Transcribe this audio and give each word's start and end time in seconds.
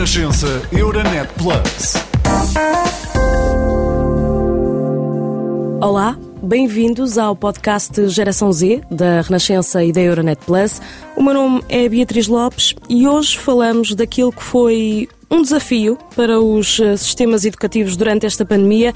Renascença 0.00 0.62
Euronet 0.72 1.28
Plus. 1.36 1.92
Olá, 5.78 6.18
bem-vindos 6.42 7.18
ao 7.18 7.36
podcast 7.36 8.08
Geração 8.08 8.50
Z 8.50 8.80
da 8.90 9.20
Renascença 9.20 9.84
e 9.84 9.92
da 9.92 10.00
Euronet 10.00 10.40
Plus. 10.46 10.80
O 11.14 11.22
meu 11.22 11.34
nome 11.34 11.62
é 11.68 11.86
Beatriz 11.86 12.28
Lopes 12.28 12.74
e 12.88 13.06
hoje 13.06 13.38
falamos 13.38 13.94
daquilo 13.94 14.32
que 14.32 14.42
foi 14.42 15.06
um 15.30 15.42
desafio 15.42 15.96
para 16.16 16.40
os 16.40 16.80
eh, 16.80 16.96
sistemas 16.96 17.44
educativos 17.44 17.96
durante 17.96 18.26
esta 18.26 18.44
pandemia, 18.44 18.92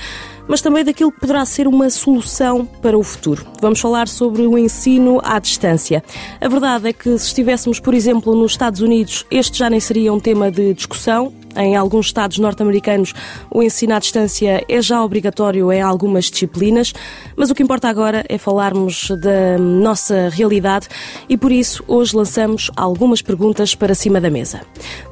mas 0.48 0.60
também 0.60 0.84
daquilo 0.84 1.12
que 1.12 1.20
poderá 1.20 1.44
ser 1.44 1.68
uma 1.68 1.88
solução 1.88 2.66
para 2.66 2.98
o 2.98 3.02
futuro. 3.02 3.46
Vamos 3.60 3.80
falar 3.80 4.08
sobre 4.08 4.42
o 4.42 4.58
ensino 4.58 5.20
à 5.22 5.38
distância. 5.38 6.02
A 6.40 6.48
verdade 6.48 6.88
é 6.88 6.92
que 6.92 7.16
se 7.18 7.26
estivéssemos, 7.26 7.78
por 7.78 7.94
exemplo, 7.94 8.34
nos 8.34 8.52
Estados 8.52 8.80
Unidos, 8.80 9.24
este 9.30 9.58
já 9.58 9.70
nem 9.70 9.78
seria 9.78 10.12
um 10.12 10.18
tema 10.18 10.50
de 10.50 10.74
discussão, 10.74 11.32
em 11.56 11.76
alguns 11.76 12.06
estados 12.06 12.38
norte-americanos, 12.38 13.14
o 13.50 13.62
ensino 13.62 13.94
à 13.94 13.98
distância 13.98 14.64
é 14.68 14.82
já 14.82 15.02
obrigatório 15.02 15.72
em 15.72 15.80
algumas 15.80 16.26
disciplinas, 16.26 16.92
mas 17.36 17.50
o 17.50 17.54
que 17.54 17.62
importa 17.62 17.88
agora 17.88 18.24
é 18.28 18.38
falarmos 18.38 19.10
da 19.10 19.58
nossa 19.58 20.28
realidade 20.28 20.88
e 21.28 21.36
por 21.36 21.52
isso 21.52 21.84
hoje 21.86 22.16
lançamos 22.16 22.70
algumas 22.76 23.22
perguntas 23.22 23.74
para 23.74 23.94
cima 23.94 24.20
da 24.20 24.30
mesa. 24.30 24.62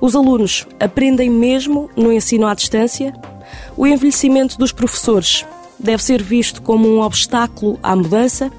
Os 0.00 0.14
alunos 0.14 0.66
aprendem 0.80 1.30
mesmo 1.30 1.90
no 1.96 2.12
ensino 2.12 2.46
à 2.46 2.54
distância? 2.54 3.12
O 3.76 3.86
envelhecimento 3.86 4.58
dos 4.58 4.72
professores 4.72 5.44
deve 5.78 6.02
ser 6.02 6.22
visto 6.22 6.62
como 6.62 6.88
um 6.88 7.00
obstáculo 7.00 7.78
à 7.82 7.94
mudança? 7.94 8.50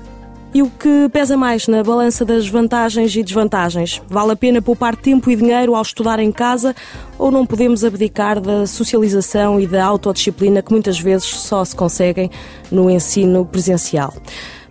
E 0.54 0.62
o 0.62 0.70
que 0.70 1.10
pesa 1.12 1.36
mais 1.36 1.68
na 1.68 1.82
balança 1.82 2.24
das 2.24 2.48
vantagens 2.48 3.16
e 3.16 3.24
desvantagens? 3.24 4.00
Vale 4.08 4.34
a 4.34 4.36
pena 4.36 4.62
poupar 4.62 4.96
tempo 4.96 5.32
e 5.32 5.36
dinheiro 5.36 5.74
ao 5.74 5.82
estudar 5.82 6.20
em 6.20 6.32
casa 6.32 6.76
ou 7.18 7.32
não 7.32 7.44
podemos 7.44 7.84
abdicar 7.84 8.40
da 8.40 8.68
socialização 8.68 9.60
e 9.60 9.66
da 9.66 9.84
autodisciplina 9.84 10.62
que 10.62 10.72
muitas 10.72 11.00
vezes 11.00 11.26
só 11.26 11.66
se 11.66 11.76
conseguem 11.76 12.30
no 12.72 12.88
ensino 12.88 13.44
presencial? 13.44 14.14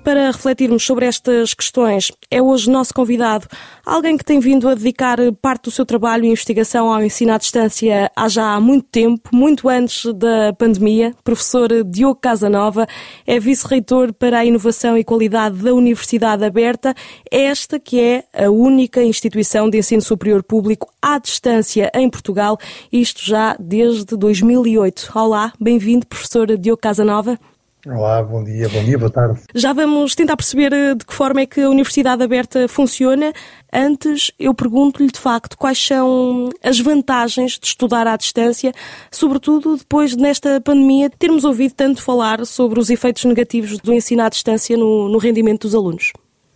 Para 0.05 0.33
refletirmos 0.33 0.85
sobre 0.85 1.07
estas 1.07 1.55
questões, 1.55 2.11
é 2.29 2.43
hoje 2.43 2.69
nosso 2.69 2.93
convidado 2.93 3.47
alguém 3.87 4.17
que 4.17 4.25
tem 4.25 4.41
vindo 4.41 4.69
a 4.69 4.75
dedicar 4.75 5.19
parte 5.41 5.65
do 5.65 5.71
seu 5.71 5.87
trabalho 5.87 6.25
e 6.25 6.29
investigação 6.29 6.93
ao 6.93 7.05
ensino 7.05 7.33
à 7.33 7.39
distância 7.39 8.11
há 8.17 8.29
já 8.29 8.59
muito 8.59 8.89
tempo, 8.91 9.31
muito 9.33 9.69
antes 9.69 10.13
da 10.15 10.53
pandemia. 10.55 11.15
Professor 11.23 11.85
Diogo 11.85 12.21
Casanova 12.21 12.85
é 13.25 13.39
vice-reitor 13.39 14.13
para 14.13 14.41
a 14.41 14.45
inovação 14.45 14.99
e 14.99 15.05
qualidade 15.05 15.63
da 15.63 15.73
Universidade 15.73 16.45
Aberta, 16.45 16.97
esta 17.31 17.79
que 17.79 18.01
é 18.01 18.25
a 18.35 18.51
única 18.51 19.05
instituição 19.05 19.71
de 19.71 19.79
ensino 19.79 20.03
superior 20.03 20.43
público 20.43 20.93
à 21.01 21.17
distância 21.19 21.93
em 21.95 22.11
Portugal, 22.11 22.59
isto 22.93 23.25
já 23.25 23.57
desde 23.59 24.17
2008. 24.17 25.13
Olá, 25.15 25.53
bem-vindo, 25.61 26.09
professor 26.09 26.57
Diogo 26.59 26.83
Casanova. 26.83 27.39
Olá, 27.85 28.23
bom 28.23 28.45
dia, 28.45 28.69
bom 28.69 28.85
dia, 28.85 28.97
boa 28.97 29.11
tarde. 29.11 29.41
Já 29.53 29.73
vamos 29.73 30.15
tentar 30.15 30.37
perceber 30.37 30.73
eh, 30.73 30.95
de 30.95 31.05
que 31.05 31.13
forma 31.13 31.41
é 31.41 31.47
que 31.47 31.61
a 31.61 31.69
Universidade 31.69 32.23
Aberta 32.23 32.69
funciona. 32.69 33.33
Antes, 33.73 34.31
eu 34.39 34.55
pergunto-lhe 34.55 35.11
de 35.11 35.19
facto 35.19 35.59
quais 35.59 35.85
são 35.85 36.49
as 36.63 36.79
vantagens 36.79 37.59
de 37.59 37.67
estudar 37.67 38.07
à 38.07 38.17
distância, 38.17 38.73
sobretudo 39.11 39.77
depois 39.77 40.15
nesta 40.15 40.61
pandemia 40.61 41.11
termos 41.11 41.43
ouvido 41.43 41.75
tanto 41.75 42.01
falar 42.01 42.47
sobre 42.47 42.79
os 42.79 42.89
efeitos 42.89 43.25
negativos 43.25 43.77
do 43.79 43.93
ensino 43.93 44.23
à 44.23 44.29
distância 44.29 44.77
no, 44.77 45.09
no 45.09 45.19
rendimento 45.19 45.63
dos 45.63 45.75
alunos. 45.75 46.13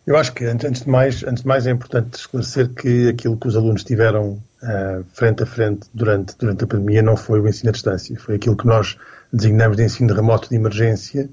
Eu 0.07 0.17
acho 0.17 0.33
que, 0.33 0.45
antes 0.45 0.83
de, 0.83 0.89
mais, 0.89 1.25
antes 1.25 1.43
de 1.43 1.49
mais, 1.49 1.67
é 1.67 1.73
importante 1.73 2.15
esclarecer 2.15 2.69
que 2.73 3.09
aquilo 3.09 3.37
que 3.37 3.49
os 3.49 3.57
alunos 3.57 3.83
tiveram 3.83 4.41
uh, 4.63 5.05
frente 5.13 5.43
a 5.43 5.47
frente 5.47 5.89
durante, 5.93 6.37
durante 6.39 6.63
a 6.63 6.67
pandemia 6.69 7.03
não 7.03 7.17
foi 7.17 7.41
o 7.41 7.49
ensino 7.49 7.71
à 7.71 7.73
distância, 7.73 8.17
foi 8.17 8.37
aquilo 8.37 8.57
que 8.57 8.65
nós 8.65 8.97
designamos 9.37 9.77
de 9.77 9.85
ensino 9.85 10.15
remoto 10.15 10.49
de 10.49 10.57
emergência, 10.57 11.29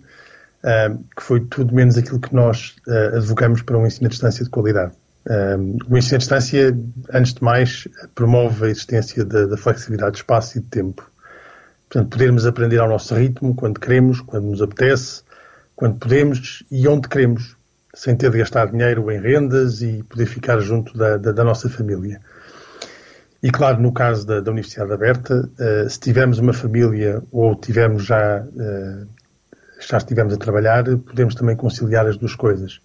uh, 0.63 1.03
que 1.15 1.23
foi 1.23 1.39
tudo 1.41 1.73
menos 1.73 1.97
aquilo 1.97 2.19
que 2.19 2.33
nós 2.33 2.75
uh, 2.87 3.17
advogamos 3.17 3.61
para 3.61 3.77
um 3.77 3.85
ensino 3.85 4.07
à 4.07 4.09
distância 4.09 4.43
de 4.43 4.49
qualidade. 4.49 4.93
o 5.89 5.97
ensino 5.97 6.15
à 6.15 6.19
distância, 6.19 6.77
antes 7.13 7.33
de 7.33 7.43
mais, 7.43 7.87
promove 8.13 8.65
a 8.65 8.69
existência 8.69 9.23
da, 9.23 9.45
da 9.45 9.57
flexibilidade 9.57 10.13
de 10.13 10.17
espaço 10.17 10.57
e 10.57 10.61
de 10.61 10.67
tempo. 10.67 11.09
Portanto, 11.89 12.09
podermos 12.09 12.45
aprender 12.45 12.79
ao 12.79 12.89
nosso 12.89 13.13
ritmo, 13.13 13.55
quando 13.55 13.79
queremos, 13.79 14.19
quando 14.19 14.45
nos 14.45 14.61
apetece, 14.61 15.21
quando 15.75 15.97
podemos 15.97 16.63
e 16.71 16.87
onde 16.87 17.07
queremos, 17.07 17.55
sem 17.93 18.15
ter 18.15 18.31
de 18.31 18.39
gastar 18.39 18.71
dinheiro 18.71 19.11
em 19.11 19.19
rendas 19.21 19.81
e 19.81 20.03
poder 20.03 20.25
ficar 20.25 20.59
junto 20.59 20.97
da, 20.97 21.17
da, 21.17 21.31
da 21.31 21.43
nossa 21.43 21.69
família. 21.69 22.19
E 23.43 23.51
claro, 23.51 23.81
no 23.81 23.91
caso 23.91 24.25
da, 24.25 24.39
da 24.39 24.51
Universidade 24.51 24.93
Aberta, 24.93 25.49
uh, 25.59 25.89
se 25.89 25.99
tivermos 25.99 26.39
uma 26.39 26.53
família 26.53 27.21
ou 27.29 27.53
tivermos 27.53 28.05
já, 28.05 28.41
uh, 28.41 29.07
já 29.85 29.97
estivemos 29.97 30.33
a 30.33 30.37
trabalhar, 30.37 30.85
podemos 30.85 31.35
também 31.35 31.53
conciliar 31.57 32.07
as 32.07 32.15
duas 32.15 32.35
coisas. 32.35 32.79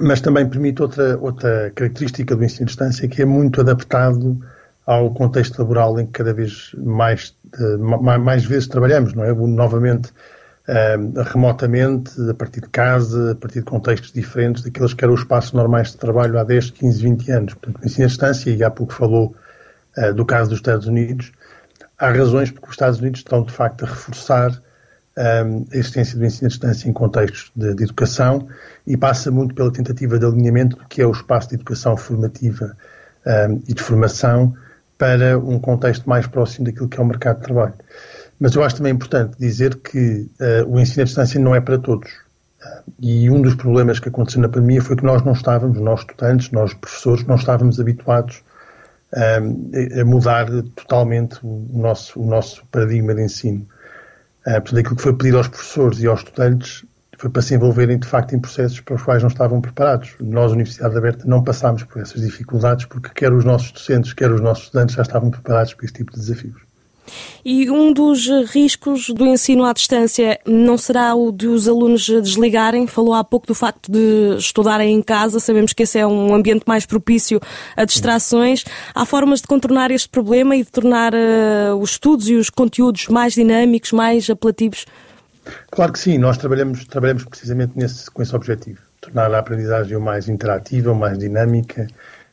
Mas 0.00 0.20
também 0.20 0.48
permite 0.48 0.82
outra, 0.82 1.16
outra 1.18 1.70
característica 1.76 2.34
do 2.34 2.42
ensino 2.42 2.64
à 2.64 2.66
distância 2.66 3.08
que 3.08 3.22
é 3.22 3.24
muito 3.24 3.60
adaptado 3.60 4.36
ao 4.84 5.14
contexto 5.14 5.60
laboral 5.60 5.98
em 6.00 6.06
que 6.06 6.12
cada 6.12 6.34
vez 6.34 6.72
mais, 6.76 7.32
uh, 7.60 7.78
mais, 7.78 8.20
mais 8.20 8.44
vezes 8.44 8.66
trabalhamos, 8.66 9.14
não 9.14 9.22
é? 9.22 9.32
Novamente, 9.32 10.12
remotamente, 11.32 12.12
a 12.28 12.34
partir 12.34 12.60
de 12.60 12.68
casa, 12.68 13.32
a 13.32 13.34
partir 13.34 13.60
de 13.60 13.64
contextos 13.64 14.12
diferentes 14.12 14.62
daqueles 14.62 14.94
que 14.94 15.04
eram 15.04 15.14
os 15.14 15.20
espaços 15.20 15.52
normais 15.52 15.92
de 15.92 15.96
trabalho 15.96 16.38
há 16.38 16.44
10, 16.44 16.70
15, 16.70 17.02
20 17.02 17.30
anos. 17.30 17.54
Portanto, 17.54 17.82
o 17.82 17.86
ensino 17.86 18.04
à 18.04 18.08
distância, 18.08 18.50
e 18.50 18.64
há 18.64 18.70
pouco 18.70 18.92
falou 18.92 19.34
uh, 19.96 20.12
do 20.12 20.24
caso 20.24 20.50
dos 20.50 20.58
Estados 20.58 20.86
Unidos, 20.86 21.30
há 21.98 22.10
razões 22.10 22.50
porque 22.50 22.66
os 22.66 22.72
Estados 22.72 22.98
Unidos 22.98 23.20
estão, 23.20 23.44
de 23.44 23.52
facto, 23.52 23.84
a 23.84 23.88
reforçar 23.88 24.60
um, 25.16 25.66
a 25.72 25.76
existência 25.76 26.18
do 26.18 26.24
ensino 26.24 26.46
à 26.46 26.48
distância 26.48 26.88
em 26.88 26.92
contextos 26.92 27.50
de, 27.54 27.74
de, 27.74 27.84
educação 27.84 28.48
e 28.86 28.96
passa 28.96 29.30
muito 29.30 29.54
pela 29.54 29.72
tentativa 29.72 30.18
de 30.18 30.26
alinhamento 30.26 30.76
do 30.76 30.86
que 30.86 31.00
é 31.00 31.06
o 31.06 31.12
espaço 31.12 31.48
de 31.48 31.54
educação 31.54 31.96
formativa 31.96 32.76
um, 33.24 33.62
e 33.66 33.72
de 33.72 33.82
formação 33.82 34.54
para 34.98 35.38
um 35.38 35.58
contexto 35.58 36.08
mais 36.08 36.26
próximo 36.26 36.66
daquilo 36.66 36.88
que 36.88 36.98
é 36.98 37.02
o 37.02 37.06
mercado 37.06 37.38
de 37.38 37.44
trabalho. 37.44 37.74
Mas 38.38 38.54
eu 38.54 38.62
acho 38.62 38.76
também 38.76 38.92
importante 38.92 39.36
dizer 39.38 39.76
que 39.76 40.30
uh, 40.40 40.68
o 40.68 40.78
ensino 40.78 41.02
à 41.02 41.04
distância 41.04 41.40
não 41.40 41.54
é 41.54 41.60
para 41.60 41.78
todos. 41.78 42.10
Uh, 42.10 42.92
e 43.00 43.30
um 43.30 43.40
dos 43.40 43.54
problemas 43.54 43.98
que 43.98 44.08
aconteceu 44.08 44.40
na 44.40 44.48
pandemia 44.48 44.82
foi 44.82 44.96
que 44.96 45.04
nós 45.04 45.22
não 45.24 45.32
estávamos, 45.32 45.80
nós 45.80 46.00
estudantes, 46.00 46.50
nós 46.50 46.74
professores, 46.74 47.24
não 47.24 47.36
estávamos 47.36 47.80
habituados 47.80 48.42
uh, 49.12 50.00
a 50.00 50.04
mudar 50.04 50.46
totalmente 50.74 51.38
o 51.42 51.66
nosso, 51.72 52.20
o 52.20 52.26
nosso 52.26 52.64
paradigma 52.66 53.14
de 53.14 53.22
ensino. 53.22 53.66
portanto, 54.44 54.78
aquilo 54.78 54.96
que 54.96 55.02
foi 55.02 55.16
pedido 55.16 55.38
aos 55.38 55.48
professores 55.48 56.00
e 56.00 56.06
aos 56.06 56.20
estudantes 56.20 56.84
foi 57.18 57.30
para 57.30 57.40
se 57.40 57.54
envolverem 57.54 57.98
de 57.98 58.06
facto 58.06 58.34
em 58.34 58.38
processos 58.38 58.80
para 58.80 58.94
os 58.94 59.02
quais 59.02 59.22
não 59.22 59.28
estavam 59.28 59.60
preparados. 59.60 60.14
Nós, 60.20 60.52
Universidade 60.52 60.96
Aberta, 60.96 61.24
não 61.26 61.42
passámos 61.42 61.82
por 61.84 62.02
essas 62.02 62.20
dificuldades 62.20 62.84
porque 62.84 63.08
quer 63.08 63.32
os 63.32 63.44
nossos 63.44 63.72
docentes, 63.72 64.12
quer 64.12 64.30
os 64.30 64.40
nossos 64.42 64.64
estudantes 64.64 64.94
já 64.94 65.02
estavam 65.02 65.30
preparados 65.30 65.72
para 65.72 65.84
esse 65.86 65.94
tipo 65.94 66.12
de 66.12 66.18
desafios. 66.18 66.65
E 67.44 67.70
um 67.70 67.92
dos 67.92 68.28
riscos 68.50 69.08
do 69.10 69.26
ensino 69.26 69.64
à 69.64 69.72
distância 69.72 70.38
não 70.46 70.76
será 70.76 71.14
o 71.14 71.30
de 71.30 71.46
os 71.46 71.68
alunos 71.68 72.06
desligarem? 72.06 72.86
Falou 72.86 73.14
há 73.14 73.22
pouco 73.22 73.46
do 73.46 73.54
facto 73.54 73.90
de 73.90 74.36
estudarem 74.38 74.94
em 74.94 75.02
casa, 75.02 75.38
sabemos 75.38 75.72
que 75.72 75.82
esse 75.82 75.98
é 75.98 76.06
um 76.06 76.34
ambiente 76.34 76.64
mais 76.66 76.84
propício 76.86 77.40
a 77.76 77.84
distrações. 77.84 78.64
Há 78.94 79.04
formas 79.04 79.40
de 79.40 79.46
contornar 79.46 79.90
este 79.90 80.08
problema 80.08 80.56
e 80.56 80.64
de 80.64 80.70
tornar 80.70 81.12
uh, 81.14 81.76
os 81.80 81.90
estudos 81.90 82.28
e 82.28 82.34
os 82.34 82.50
conteúdos 82.50 83.08
mais 83.08 83.34
dinâmicos, 83.34 83.92
mais 83.92 84.28
apelativos? 84.28 84.86
Claro 85.70 85.92
que 85.92 85.98
sim, 85.98 86.18
nós 86.18 86.36
trabalhamos, 86.36 86.84
trabalhamos 86.86 87.24
precisamente 87.24 87.72
nesse, 87.76 88.10
com 88.10 88.22
esse 88.22 88.34
objetivo. 88.34 88.80
Tornar 89.00 89.32
a 89.32 89.38
aprendizagem 89.38 89.96
o 89.96 90.00
mais 90.00 90.28
interativa, 90.28 90.90
o 90.90 90.94
mais 90.94 91.18
dinâmica, 91.18 91.86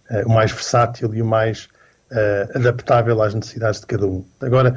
uh, 0.09 0.27
o 0.27 0.33
mais 0.33 0.51
versátil 0.51 1.13
e 1.13 1.21
o 1.21 1.25
mais 1.25 1.69
uh, 2.13 2.57
adaptável 2.57 3.21
às 3.21 3.33
necessidades 3.33 3.81
de 3.81 3.87
cada 3.87 4.05
um. 4.05 4.23
Agora, 4.41 4.75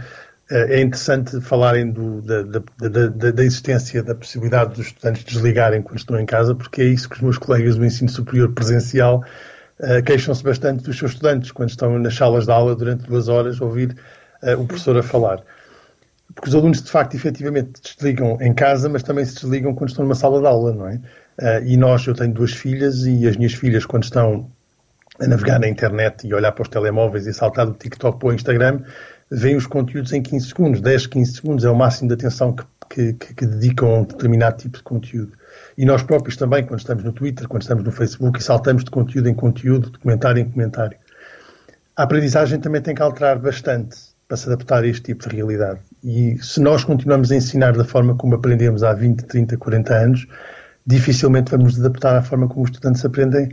uh, 0.50 0.54
é 0.54 0.80
interessante 0.80 1.40
falarem 1.40 1.90
do, 1.90 2.22
da, 2.22 2.42
da, 2.42 2.62
da, 2.88 3.30
da, 3.30 3.44
existência 3.44 4.02
da 4.02 4.14
possibilidade 4.14 4.74
dos 4.74 4.86
estudantes 4.86 5.24
desligarem 5.24 5.82
quando 5.82 5.98
estão 5.98 6.18
em 6.18 6.26
casa, 6.26 6.54
porque 6.54 6.82
é 6.82 6.86
isso 6.86 7.08
que 7.08 7.16
os 7.16 7.22
meus 7.22 7.38
colegas 7.38 7.76
do 7.76 7.84
ensino 7.84 8.08
superior 8.08 8.52
presencial 8.52 9.22
uh, 9.80 10.02
queixam-se 10.04 10.42
bastante 10.42 10.82
dos 10.82 10.98
seus 10.98 11.12
estudantes, 11.12 11.52
quando 11.52 11.68
estão 11.68 11.98
nas 11.98 12.14
salas 12.14 12.46
de 12.46 12.52
aula 12.52 12.74
durante 12.74 13.06
duas 13.06 13.28
horas 13.28 13.60
a 13.60 13.64
ouvir 13.64 13.96
o 14.58 14.66
professor 14.66 14.96
a 14.98 15.02
falar. 15.02 15.40
Porque 16.34 16.50
os 16.50 16.54
alunos, 16.54 16.82
de 16.82 16.90
facto, 16.90 17.14
efetivamente 17.14 17.80
desligam 17.82 18.36
em 18.40 18.52
casa, 18.52 18.86
mas 18.86 19.02
também 19.02 19.24
se 19.24 19.34
desligam 19.34 19.74
quando 19.74 19.88
estão 19.88 20.04
numa 20.04 20.14
sala 20.14 20.40
de 20.40 20.46
aula, 20.46 20.72
não 20.72 20.86
é? 20.86 21.00
e 21.64 21.76
nós, 21.76 22.06
eu 22.06 22.14
tenho 22.14 22.34
duas 22.34 22.52
filhas 22.52 23.06
e 23.06 23.26
as 23.26 23.36
minhas 23.36 23.54
filhas, 23.54 23.86
quando 23.86 24.04
estão 24.04 24.50
a 25.20 25.26
navegar 25.26 25.58
na 25.58 25.68
internet 25.68 26.26
e 26.26 26.34
olhar 26.34 26.52
para 26.52 26.62
os 26.62 26.68
telemóveis 26.68 27.26
e 27.26 27.32
saltar 27.32 27.66
do 27.66 27.72
TikTok 27.72 28.18
para 28.18 28.28
o 28.28 28.32
Instagram, 28.32 28.82
veem 29.30 29.56
os 29.56 29.66
conteúdos 29.66 30.12
em 30.12 30.22
15 30.22 30.48
segundos. 30.48 30.80
10, 30.80 31.06
15 31.06 31.32
segundos 31.32 31.64
é 31.64 31.70
o 31.70 31.74
máximo 31.74 32.08
de 32.08 32.14
atenção 32.14 32.54
que, 32.88 33.12
que, 33.14 33.34
que, 33.34 33.46
dedicam 33.46 33.88
a 33.88 33.98
um 34.00 34.04
determinado 34.04 34.58
tipo 34.58 34.78
de 34.78 34.82
conteúdo. 34.82 35.32
E 35.76 35.84
nós 35.84 36.02
próprios 36.02 36.36
também, 36.36 36.64
quando 36.64 36.80
estamos 36.80 37.02
no 37.02 37.12
Twitter, 37.12 37.48
quando 37.48 37.62
estamos 37.62 37.84
no 37.84 37.90
Facebook, 37.90 38.38
e 38.38 38.42
saltamos 38.42 38.84
de 38.84 38.90
conteúdo 38.90 39.28
em 39.28 39.34
conteúdo, 39.34 39.90
de 39.90 39.98
comentário 39.98 40.40
em 40.40 40.48
comentário. 40.48 40.96
a 41.96 42.02
aprendizagem 42.02 42.60
também 42.60 42.80
tem 42.80 42.94
que 42.94 43.02
alterar 43.02 43.38
bastante 43.38 43.96
para 44.28 44.36
se 44.36 44.48
adaptar 44.48 44.82
a 44.82 44.86
este 44.86 45.02
tipo 45.02 45.28
de 45.28 45.36
realidade. 45.36 45.80
E 46.02 46.36
se 46.42 46.60
nós 46.60 46.84
continuamos 46.84 47.30
a 47.30 47.36
ensinar 47.36 47.76
da 47.76 47.84
forma 47.84 48.14
como 48.16 48.34
aprendemos 48.34 48.82
há 48.82 48.92
20, 48.92 49.24
30, 49.24 49.56
40 49.56 49.94
anos, 49.94 50.26
dificilmente 50.86 51.50
vamos 51.50 51.78
adaptar 51.78 52.16
à 52.16 52.22
forma 52.22 52.48
como 52.48 52.64
os 52.64 52.70
estudantes 52.70 53.04
aprendem 53.04 53.48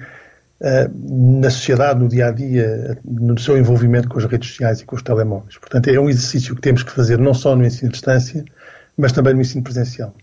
na 1.09 1.49
sociedade, 1.49 1.99
no 1.99 2.07
dia 2.07 2.27
a 2.27 2.31
dia, 2.31 2.97
no 3.03 3.37
seu 3.37 3.57
envolvimento 3.57 4.07
com 4.07 4.17
as 4.17 4.25
redes 4.25 4.49
sociais 4.49 4.79
e 4.79 4.85
com 4.85 4.95
os 4.95 5.01
telemóveis. 5.01 5.57
Portanto, 5.57 5.89
é 5.89 5.99
um 5.99 6.09
exercício 6.09 6.55
que 6.55 6.61
temos 6.61 6.83
que 6.83 6.91
fazer 6.91 7.17
não 7.19 7.33
só 7.33 7.55
no 7.55 7.65
ensino 7.65 7.89
à 7.89 7.91
distância, 7.91 8.45
mas 8.97 9.11
também 9.11 9.33
no 9.33 9.41
ensino 9.41 9.63
presencial. 9.63 10.13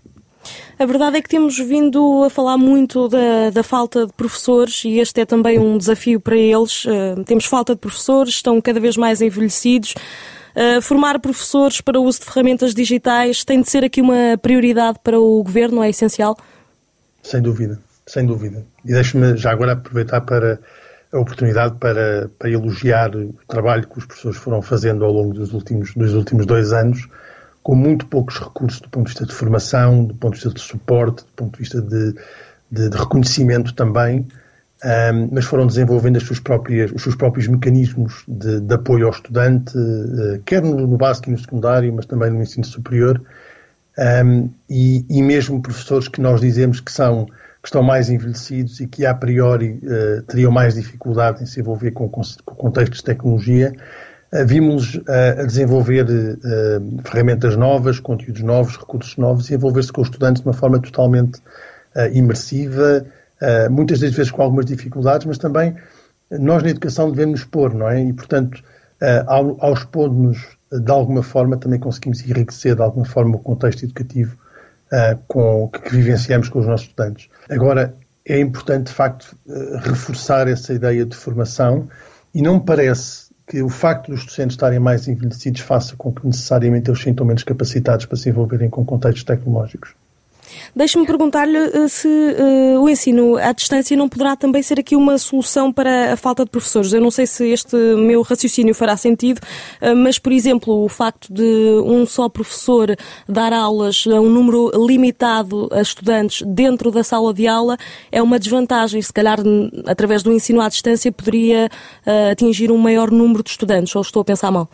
A 0.78 0.86
verdade 0.86 1.18
é 1.18 1.22
que 1.22 1.28
temos 1.28 1.58
vindo 1.58 2.24
a 2.24 2.30
falar 2.30 2.56
muito 2.56 3.06
da, 3.08 3.50
da, 3.52 3.62
falta 3.62 4.06
de 4.06 4.12
professores 4.14 4.82
e 4.84 4.98
este 4.98 5.20
é 5.20 5.26
também 5.26 5.58
um 5.58 5.76
desafio 5.76 6.18
para 6.18 6.36
eles. 6.36 6.86
Uh, 6.86 7.22
temos 7.26 7.44
falta 7.44 7.74
de 7.74 7.80
professores, 7.80 8.34
estão 8.34 8.58
cada 8.62 8.80
vez 8.80 8.96
mais 8.96 9.20
envelhecidos. 9.20 9.94
Uh, 10.56 10.80
formar 10.80 11.20
professores 11.20 11.82
para 11.82 12.00
o 12.00 12.04
uso 12.04 12.20
de 12.20 12.24
ferramentas 12.24 12.74
digitais 12.74 13.44
tem 13.44 13.60
de 13.60 13.68
ser 13.68 13.84
aqui 13.84 14.00
uma 14.00 14.38
prioridade 14.40 14.98
para 15.04 15.20
o 15.20 15.42
governo, 15.42 15.82
é 15.82 15.90
essencial? 15.90 16.34
Sem 17.22 17.42
dúvida, 17.42 17.78
sem 18.10 18.26
dúvida. 18.26 18.64
E 18.84 18.92
deixe-me 18.92 19.36
já 19.36 19.52
agora 19.52 19.72
aproveitar 19.72 20.20
para 20.22 20.58
a 21.12 21.18
oportunidade 21.18 21.76
para, 21.78 22.30
para 22.38 22.50
elogiar 22.50 23.14
o 23.14 23.34
trabalho 23.48 23.86
que 23.86 23.98
os 23.98 24.04
professores 24.04 24.38
foram 24.38 24.62
fazendo 24.62 25.04
ao 25.04 25.12
longo 25.12 25.34
dos 25.34 25.52
últimos, 25.52 25.94
dos 25.94 26.14
últimos 26.14 26.46
dois 26.46 26.72
anos 26.72 27.08
com 27.62 27.74
muito 27.74 28.06
poucos 28.06 28.38
recursos 28.38 28.80
do 28.80 28.88
ponto 28.88 29.06
de 29.06 29.10
vista 29.10 29.26
de 29.26 29.34
formação, 29.34 30.04
do 30.04 30.14
ponto 30.14 30.34
de 30.34 30.40
vista 30.40 30.54
de 30.54 30.60
suporte, 30.60 31.24
do 31.24 31.32
ponto 31.36 31.52
de 31.52 31.58
vista 31.58 31.82
de, 31.82 32.14
de, 32.70 32.88
de 32.88 32.96
reconhecimento 32.96 33.74
também, 33.74 34.26
um, 34.82 35.28
mas 35.30 35.44
foram 35.44 35.66
desenvolvendo 35.66 36.16
as 36.16 36.22
suas 36.22 36.40
próprias, 36.40 36.90
os 36.92 37.02
seus 37.02 37.14
próprios 37.14 37.46
mecanismos 37.48 38.24
de, 38.26 38.60
de 38.60 38.74
apoio 38.74 39.06
ao 39.06 39.12
estudante, 39.12 39.76
uh, 39.76 40.40
quer 40.44 40.62
no, 40.62 40.86
no, 40.86 40.96
básico 40.96 41.28
e 41.28 41.32
no 41.32 41.38
secundário, 41.38 41.92
mas 41.92 42.06
também 42.06 42.30
no 42.30 42.42
ensino 42.42 42.64
superior, 42.64 43.20
um, 44.24 44.48
e, 44.68 45.04
e, 45.10 45.22
mesmo 45.22 45.60
professores 45.60 46.08
que 46.08 46.20
nós 46.22 46.40
dizemos 46.40 46.80
que 46.80 46.90
são 46.90 47.26
que 47.62 47.68
estão 47.68 47.82
mais 47.82 48.08
envelhecidos 48.08 48.80
e 48.80 48.86
que 48.86 49.04
a 49.04 49.14
priori 49.14 49.80
uh, 49.82 50.22
teriam 50.22 50.50
mais 50.50 50.74
dificuldade 50.74 51.42
em 51.42 51.46
se 51.46 51.60
envolver 51.60 51.90
com, 51.90 52.08
com, 52.08 52.22
contextos 52.44 52.98
de 52.98 53.04
tecnologia, 53.04 53.72
eh, 54.32 54.44
vimos 54.44 54.94
uh, 54.94 55.40
a 55.40 55.44
desenvolver 55.44 56.04
uh, 56.04 57.02
ferramentas 57.02 57.56
novas, 57.56 57.98
conteúdos 57.98 58.42
novos, 58.42 58.76
recursos 58.76 59.16
novos 59.16 59.50
e 59.50 59.54
envolver-se 59.54 59.92
com 59.92 60.02
os 60.02 60.08
estudantes 60.08 60.40
de 60.40 60.48
uma 60.48 60.54
forma 60.54 60.80
totalmente 60.80 61.40
uh, 61.96 62.06
imersiva, 62.12 63.04
muitas 63.70 64.00
das 64.00 64.12
vezes 64.12 64.30
com 64.30 64.42
algumas 64.42 64.66
dificuldades, 64.66 65.26
mas 65.26 65.38
também 65.38 65.74
nós 66.30 66.62
na 66.62 66.68
educação 66.68 67.10
devemos 67.10 67.40
expor, 67.40 67.72
não 67.72 67.88
é? 67.88 68.04
E, 68.04 68.12
portanto, 68.12 68.62
ao, 69.26 69.56
ao 69.64 69.72
expor-nos 69.72 70.58
de 70.70 70.92
alguma 70.92 71.22
forma, 71.22 71.56
também 71.56 71.80
conseguimos 71.80 72.20
enriquecer 72.20 72.76
de 72.76 72.82
alguma 72.82 73.06
forma 73.06 73.36
o 73.36 73.38
contexto 73.38 73.82
educativo 73.82 74.36
com, 75.28 75.68
que, 75.68 75.80
que 75.80 75.96
vivenciamos 75.96 76.48
com 76.48 76.58
os 76.58 76.66
nossos 76.66 76.86
estudantes. 76.86 77.28
Agora, 77.48 77.94
é 78.26 78.38
importante, 78.38 78.88
de 78.88 78.92
facto, 78.92 79.36
reforçar 79.82 80.48
essa 80.48 80.72
ideia 80.72 81.04
de 81.04 81.16
formação 81.16 81.88
e 82.34 82.42
não 82.42 82.54
me 82.54 82.64
parece 82.64 83.30
que 83.46 83.62
o 83.62 83.68
facto 83.68 84.12
dos 84.12 84.24
docentes 84.24 84.54
estarem 84.54 84.78
mais 84.78 85.08
envelhecidos 85.08 85.60
faça 85.60 85.96
com 85.96 86.12
que 86.12 86.24
necessariamente 86.24 86.88
eles 86.88 87.02
sintam 87.02 87.26
menos 87.26 87.42
capacitados 87.42 88.06
para 88.06 88.16
se 88.16 88.28
envolverem 88.28 88.70
com 88.70 88.84
contextos 88.84 89.24
tecnológicos. 89.24 89.94
Deixe-me 90.74 91.06
perguntar-lhe 91.06 91.58
uh, 91.58 91.88
se 91.88 92.08
uh, 92.08 92.80
o 92.80 92.88
ensino 92.88 93.36
à 93.36 93.52
distância 93.52 93.96
não 93.96 94.08
poderá 94.08 94.36
também 94.36 94.62
ser 94.62 94.78
aqui 94.78 94.94
uma 94.94 95.18
solução 95.18 95.72
para 95.72 96.12
a 96.12 96.16
falta 96.16 96.44
de 96.44 96.50
professores. 96.50 96.92
Eu 96.92 97.00
não 97.00 97.10
sei 97.10 97.26
se 97.26 97.48
este 97.48 97.76
meu 97.76 98.22
raciocínio 98.22 98.74
fará 98.74 98.96
sentido, 98.96 99.40
uh, 99.82 99.96
mas, 99.96 100.18
por 100.18 100.32
exemplo, 100.32 100.84
o 100.84 100.88
facto 100.88 101.32
de 101.32 101.80
um 101.84 102.06
só 102.06 102.28
professor 102.28 102.96
dar 103.28 103.52
aulas 103.52 104.04
a 104.06 104.20
um 104.20 104.30
número 104.30 104.70
limitado 104.86 105.68
a 105.72 105.80
estudantes 105.80 106.42
dentro 106.46 106.90
da 106.90 107.02
sala 107.02 107.34
de 107.34 107.46
aula 107.46 107.76
é 108.12 108.22
uma 108.22 108.38
desvantagem. 108.38 109.00
Se 109.02 109.12
calhar, 109.12 109.38
através 109.86 110.22
do 110.22 110.32
ensino 110.32 110.60
à 110.60 110.68
distância, 110.68 111.10
poderia 111.10 111.68
atingir 112.30 112.70
um 112.70 112.78
maior 112.78 113.10
número 113.10 113.42
de 113.42 113.50
estudantes, 113.50 113.94
ou 113.94 114.02
estou 114.02 114.22
a 114.22 114.24
pensar 114.24 114.50
mal? 114.50 114.68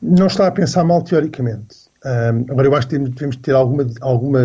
Não 0.00 0.26
está 0.26 0.46
a 0.46 0.50
pensar 0.50 0.84
mal 0.84 1.02
teoricamente. 1.02 1.85
Um, 2.06 2.52
agora, 2.52 2.68
eu 2.68 2.74
acho 2.76 2.86
que 2.86 2.96
devemos 2.96 3.34
ter 3.34 3.52
alguma, 3.52 3.84
alguma, 4.00 4.40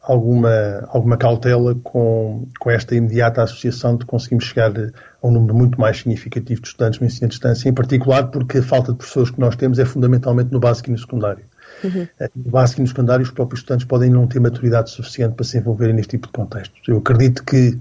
alguma, 0.00 0.84
alguma 0.86 1.16
cautela 1.16 1.74
com, 1.82 2.46
com 2.60 2.70
esta 2.70 2.94
imediata 2.94 3.42
associação 3.42 3.96
de 3.96 4.06
conseguirmos 4.06 4.44
chegar 4.44 4.70
a 4.70 5.26
um 5.26 5.32
número 5.32 5.56
muito 5.56 5.80
mais 5.80 5.98
significativo 5.98 6.62
de 6.62 6.68
estudantes 6.68 7.00
no 7.00 7.06
ensino 7.06 7.26
à 7.26 7.28
distância, 7.28 7.68
em 7.68 7.74
particular 7.74 8.28
porque 8.28 8.58
a 8.58 8.62
falta 8.62 8.92
de 8.92 8.98
professores 8.98 9.30
que 9.30 9.40
nós 9.40 9.56
temos 9.56 9.80
é 9.80 9.84
fundamentalmente 9.84 10.52
no 10.52 10.60
básico 10.60 10.88
e 10.88 10.92
no 10.92 10.98
secundário. 10.98 11.44
Uhum. 11.82 12.06
No 12.36 12.52
básico 12.52 12.80
e 12.80 12.82
no 12.82 12.88
secundário, 12.88 13.24
os 13.24 13.30
próprios 13.32 13.58
estudantes 13.60 13.84
podem 13.84 14.08
não 14.08 14.28
ter 14.28 14.38
maturidade 14.38 14.90
suficiente 14.90 15.34
para 15.34 15.44
se 15.44 15.58
envolverem 15.58 15.96
neste 15.96 16.10
tipo 16.10 16.28
de 16.28 16.32
contextos. 16.32 16.80
Eu 16.86 16.98
acredito 16.98 17.42
que, 17.42 17.76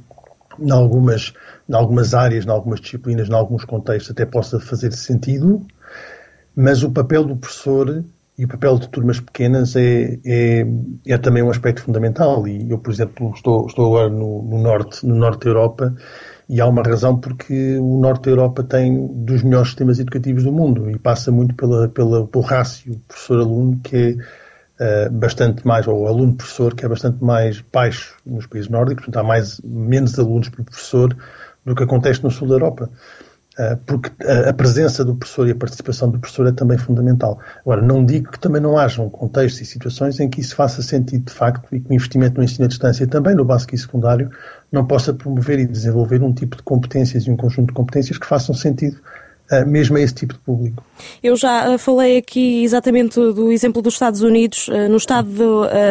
em 0.59 0.71
algumas, 0.71 1.33
em 1.69 1.75
algumas 1.75 2.15
áreas, 2.15 2.47
em 2.47 2.49
algumas 2.49 2.81
disciplinas, 2.81 3.29
em 3.29 3.33
alguns 3.33 3.63
contextos, 3.63 4.09
até 4.09 4.25
possa 4.25 4.59
fazer 4.59 4.91
sentido, 4.91 5.63
mas 6.55 6.81
o 6.81 6.89
papel 6.89 7.23
do 7.23 7.35
professor 7.35 8.03
e 8.41 8.45
o 8.45 8.47
papel 8.47 8.79
de 8.79 8.89
turmas 8.89 9.19
pequenas 9.19 9.75
é, 9.75 10.17
é, 10.25 10.65
é, 11.05 11.17
também 11.19 11.43
um 11.43 11.51
aspecto 11.51 11.83
fundamental. 11.83 12.47
E 12.47 12.71
eu, 12.71 12.79
por 12.79 12.91
exemplo, 12.91 13.31
estou, 13.35 13.67
estou 13.67 13.85
agora 13.85 14.09
no, 14.09 14.41
no, 14.41 14.57
norte, 14.57 15.05
no 15.05 15.13
norte 15.13 15.43
da 15.43 15.51
Europa 15.51 15.95
e 16.49 16.59
há 16.59 16.65
uma 16.65 16.81
razão 16.81 17.19
porque 17.19 17.77
o 17.77 17.99
norte 17.99 18.23
da 18.23 18.31
Europa 18.31 18.63
tem 18.63 19.05
dos 19.13 19.43
melhores 19.43 19.67
sistemas 19.67 19.99
educativos 19.99 20.43
do 20.43 20.51
mundo 20.51 20.89
e 20.89 20.97
passa 20.97 21.31
muito 21.31 21.53
pela, 21.53 21.88
pela, 21.89 22.25
pelo 22.25 22.43
rácio 22.43 22.99
professor-aluno 23.07 23.79
que 23.83 24.17
é 24.79 25.07
uh, 25.07 25.11
bastante 25.11 25.63
mais, 25.67 25.88
ou 25.88 26.07
aluno-professor, 26.07 26.73
que 26.73 26.83
é 26.83 26.89
bastante 26.89 27.23
mais 27.23 27.63
baixo 27.71 28.17
nos 28.25 28.47
países 28.47 28.71
nórdicos, 28.71 29.05
portanto 29.05 29.23
há 29.23 29.27
mais, 29.27 29.61
menos 29.63 30.17
alunos 30.17 30.49
por 30.49 30.65
professor 30.65 31.15
do 31.63 31.75
que 31.75 31.83
acontece 31.83 32.23
no 32.23 32.31
sul 32.31 32.47
da 32.47 32.55
Europa. 32.55 32.89
Eh, 33.57 33.77
porque 33.86 34.09
a 34.25 34.53
presença 34.53 35.03
do 35.03 35.13
professor 35.13 35.45
e 35.45 35.51
a 35.51 35.56
participação 35.56 36.09
do 36.09 36.18
professor 36.18 36.48
é 36.48 36.53
também 36.53 36.77
fundamental. 36.77 37.38
Agora, 37.59 37.81
não 37.81 38.06
digo 38.06 38.31
que 38.31 38.39
também 38.39 38.62
não 38.62 38.77
hajam 38.77 39.09
contextos 39.09 39.62
e 39.62 39.65
situações 39.65 40.19
em 40.21 40.30
que 40.30 40.39
isso 40.39 40.56
faça 40.56 40.81
sentido 40.81 41.25
de 41.25 41.33
facto 41.33 41.68
e 41.75 41.81
que 41.81 41.89
o 41.89 41.94
investimento 41.94 42.38
no 42.38 42.44
ensino 42.44 42.65
à 42.65 42.68
distância, 42.69 43.06
também 43.06 43.36
no 43.36 43.44
básico 43.44 43.75
e 43.75 43.77
secundário, 43.77 44.31
não 44.71 44.88
possa 44.88 45.13
promover 45.13 45.59
e 45.59 45.65
desenvolver 45.65 46.24
um 46.24 46.33
tipo 46.33 46.56
de 46.56 46.63
competências 46.63 47.24
e 47.25 47.31
um 47.31 47.36
conjunto 47.36 47.68
de 47.68 47.74
competências 47.74 48.18
que 48.18 48.25
façam 48.25 48.56
sentido 48.56 48.98
mesmo 49.65 49.98
a 49.98 50.01
esse 50.01 50.13
tipo 50.13 50.33
de 50.33 50.39
público. 50.39 50.84
Eu 51.22 51.36
já 51.36 51.74
uh, 51.74 51.77
falei 51.77 52.17
aqui 52.17 52.63
exatamente 52.63 53.15
do 53.15 53.51
exemplo 53.51 53.81
dos 53.81 53.93
Estados 53.93 54.22
Unidos. 54.22 54.67
Uh, 54.67 54.89
no 54.89 54.98
estado 54.98 55.29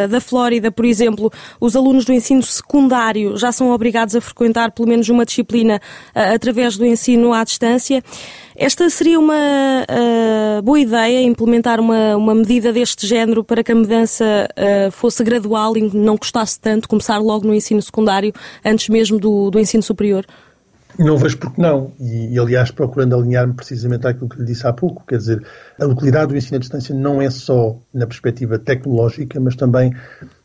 da 0.08 0.20
Flórida, 0.20 0.70
por 0.70 0.84
exemplo, 0.84 1.30
os 1.60 1.76
alunos 1.76 2.04
do 2.04 2.12
ensino 2.12 2.42
secundário 2.42 3.36
já 3.36 3.52
são 3.52 3.70
obrigados 3.70 4.14
a 4.14 4.20
frequentar 4.20 4.70
pelo 4.72 4.88
menos 4.88 5.08
uma 5.08 5.24
disciplina 5.24 5.80
através 6.14 6.76
do 6.76 6.84
ensino 6.84 7.32
à 7.32 7.44
distância. 7.44 8.02
Esta 8.60 8.90
seria 8.90 9.18
uma 9.18 9.34
uh, 9.34 10.62
boa 10.62 10.78
ideia, 10.78 11.22
implementar 11.22 11.80
uma, 11.80 12.14
uma 12.14 12.34
medida 12.34 12.70
deste 12.70 13.06
género 13.06 13.42
para 13.42 13.64
que 13.64 13.72
a 13.72 13.74
mudança 13.74 14.46
uh, 14.52 14.90
fosse 14.90 15.24
gradual 15.24 15.78
e 15.78 15.90
não 15.96 16.18
custasse 16.18 16.60
tanto, 16.60 16.86
começar 16.86 17.16
logo 17.16 17.46
no 17.46 17.54
ensino 17.54 17.80
secundário, 17.80 18.34
antes 18.62 18.90
mesmo 18.90 19.18
do, 19.18 19.50
do 19.50 19.58
ensino 19.58 19.82
superior? 19.82 20.26
Não 21.00 21.16
vejo 21.16 21.38
porque 21.38 21.60
não. 21.60 21.92
E, 21.98 22.34
e 22.34 22.38
aliás, 22.38 22.70
procurando 22.70 23.16
alinhar-me 23.16 23.54
precisamente 23.54 24.06
àquilo 24.06 24.28
que 24.28 24.38
lhe 24.38 24.44
disse 24.44 24.66
há 24.66 24.72
pouco. 24.72 25.02
Quer 25.06 25.16
dizer, 25.16 25.42
a 25.80 25.86
utilidade 25.86 26.28
do 26.28 26.36
ensino 26.36 26.56
à 26.56 26.60
distância 26.60 26.94
não 26.94 27.22
é 27.22 27.30
só 27.30 27.78
na 27.92 28.06
perspectiva 28.06 28.58
tecnológica, 28.58 29.40
mas 29.40 29.56
também 29.56 29.94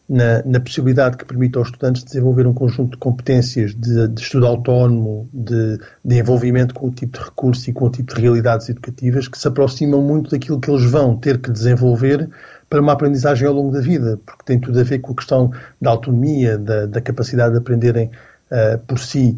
na, 0.07 0.41
na 0.45 0.61
possibilidade 0.61 1.17
que 1.17 1.25
permite 1.25 1.57
aos 1.57 1.67
estudantes 1.67 2.05
desenvolver 2.05 2.47
um 2.47 2.53
conjunto 2.53 2.91
de 2.91 2.97
competências 2.97 3.75
de, 3.75 4.07
de 4.07 4.21
estudo 4.21 4.45
autónomo, 4.47 5.27
de, 5.33 5.77
de, 6.05 6.19
envolvimento 6.19 6.73
com 6.73 6.87
o 6.87 6.91
tipo 6.91 7.17
de 7.17 7.25
recursos 7.25 7.67
e 7.67 7.73
com 7.73 7.85
o 7.85 7.89
tipo 7.89 8.15
de 8.15 8.21
realidades 8.21 8.69
educativas 8.69 9.27
que 9.27 9.37
se 9.37 9.47
aproximam 9.49 10.01
muito 10.01 10.31
daquilo 10.31 10.61
que 10.61 10.71
eles 10.71 10.89
vão 10.89 11.17
ter 11.17 11.37
que 11.37 11.51
desenvolver 11.51 12.29
para 12.69 12.79
uma 12.79 12.93
aprendizagem 12.93 13.45
ao 13.45 13.53
longo 13.53 13.73
da 13.73 13.81
vida, 13.81 14.17
porque 14.25 14.43
tem 14.45 14.57
tudo 14.57 14.79
a 14.79 14.83
ver 14.83 14.99
com 14.99 15.11
a 15.11 15.15
questão 15.15 15.51
da 15.81 15.89
autonomia, 15.89 16.57
da, 16.57 16.85
da 16.85 17.01
capacidade 17.01 17.51
de 17.51 17.57
aprenderem 17.57 18.09
uh, 18.51 18.77
por 18.87 18.99
si. 18.99 19.37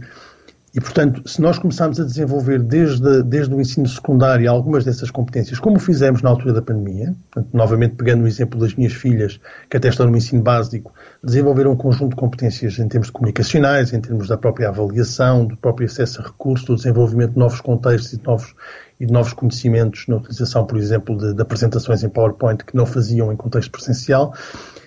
E, 0.78 0.80
portanto, 0.80 1.28
se 1.28 1.42
nós 1.42 1.58
começarmos 1.58 2.00
a 2.00 2.04
desenvolver 2.04 2.62
desde, 2.62 3.24
desde 3.24 3.52
o 3.52 3.60
ensino 3.60 3.88
secundário 3.88 4.48
algumas 4.48 4.86
dessas 4.86 5.10
competências, 5.10 5.60
como 5.60 5.80
fizemos 5.80 6.22
na 6.22 6.30
altura 6.30 6.54
da 6.54 6.62
pandemia, 6.62 7.16
portanto, 7.32 7.52
novamente 7.52 7.96
pegando 7.96 8.26
o 8.26 8.28
exemplo 8.28 8.60
das 8.60 8.76
minhas 8.76 8.94
filhas, 8.94 9.40
que 9.68 9.76
até 9.76 9.88
estão 9.88 10.08
no 10.08 10.16
ensino 10.16 10.44
básico, 10.44 10.94
desenvolveram 11.24 11.72
um 11.72 11.76
conjunto 11.76 12.12
de 12.12 12.16
competências 12.18 12.78
em 12.78 12.88
termos 12.88 13.10
comunicacionais, 13.10 13.92
em 13.92 14.00
termos 14.00 14.28
da 14.28 14.38
própria 14.38 14.70
avaliação, 14.70 15.48
do 15.48 15.58
próprio 15.58 15.88
acesso 15.88 16.22
a 16.22 16.26
recursos, 16.26 16.68
do 16.68 16.76
desenvolvimento 16.76 17.32
de 17.32 17.40
novos 17.40 17.60
contextos 17.60 18.14
e 18.14 18.18
de 18.18 18.24
novos, 18.24 18.54
e 19.00 19.06
de 19.08 19.12
novos 19.12 19.34
conhecimentos 19.34 20.06
na 20.08 20.18
utilização, 20.18 20.64
por 20.64 20.78
exemplo, 20.78 21.18
de, 21.18 21.34
de 21.34 21.42
apresentações 21.42 22.04
em 22.04 22.10
PowerPoint 22.10 22.64
que 22.64 22.76
não 22.76 22.86
faziam 22.86 23.34
em 23.34 23.36
contexto 23.36 23.72
presencial. 23.72 24.32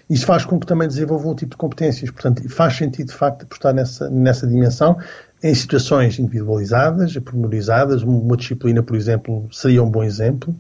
Isso 0.08 0.26
faz 0.26 0.44
com 0.44 0.58
que 0.58 0.66
também 0.66 0.88
desenvolvam 0.88 1.30
um 1.30 1.34
tipo 1.36 1.52
de 1.52 1.56
competências. 1.56 2.10
Portanto, 2.10 2.48
faz 2.48 2.76
sentido, 2.76 3.08
de 3.08 3.14
facto, 3.14 3.44
apostar 3.44 3.72
nessa, 3.72 4.10
nessa 4.10 4.44
dimensão 4.44 4.96
em 5.42 5.54
situações 5.54 6.18
individualizadas, 6.18 7.16
pormenorizadas, 7.18 8.02
uma 8.02 8.36
disciplina, 8.36 8.82
por 8.82 8.96
exemplo, 8.96 9.48
seria 9.50 9.82
um 9.82 9.90
bom 9.90 10.02
exemplo, 10.02 10.54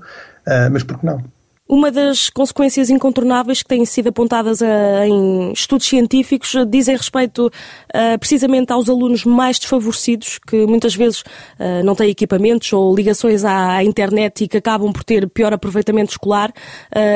uh, 0.46 0.70
mas 0.70 0.82
por 0.82 0.98
que 0.98 1.06
não? 1.06 1.22
Uma 1.70 1.92
das 1.92 2.28
consequências 2.28 2.90
incontornáveis 2.90 3.62
que 3.62 3.68
têm 3.68 3.84
sido 3.84 4.08
apontadas 4.08 4.60
a, 4.60 5.06
em 5.06 5.52
estudos 5.52 5.86
científicos 5.86 6.52
dizem 6.68 6.96
respeito 6.96 7.48
a, 7.94 8.18
precisamente 8.18 8.72
aos 8.72 8.88
alunos 8.88 9.24
mais 9.24 9.56
desfavorecidos, 9.56 10.40
que 10.44 10.66
muitas 10.66 10.96
vezes 10.96 11.22
a, 11.60 11.80
não 11.84 11.94
têm 11.94 12.10
equipamentos 12.10 12.72
ou 12.72 12.92
ligações 12.92 13.44
à, 13.44 13.84
internet 13.84 14.42
e 14.42 14.48
que 14.48 14.56
acabam 14.56 14.92
por 14.92 15.04
ter 15.04 15.28
pior 15.28 15.52
aproveitamento 15.52 16.10
escolar. 16.10 16.52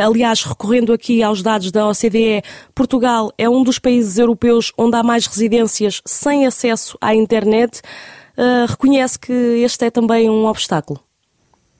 aliás, 0.04 0.44
recorrendo 0.44 0.92
aqui 0.92 1.20
aos 1.20 1.42
dados 1.42 1.72
da 1.72 1.88
OCDE, 1.88 2.44
Portugal 2.72 3.32
é 3.36 3.48
um 3.48 3.64
dos 3.64 3.80
países 3.80 4.18
europeus 4.18 4.72
onde 4.78 4.96
há 4.96 5.02
mais 5.02 5.26
residências 5.26 6.00
sem 6.06 6.46
acesso 6.46 6.96
à 7.00 7.12
internet. 7.12 7.82
reconhece 8.68 9.18
que 9.18 9.32
este 9.32 9.86
é 9.86 9.90
também 9.90 10.30
um 10.30 10.46
obstáculo? 10.46 11.00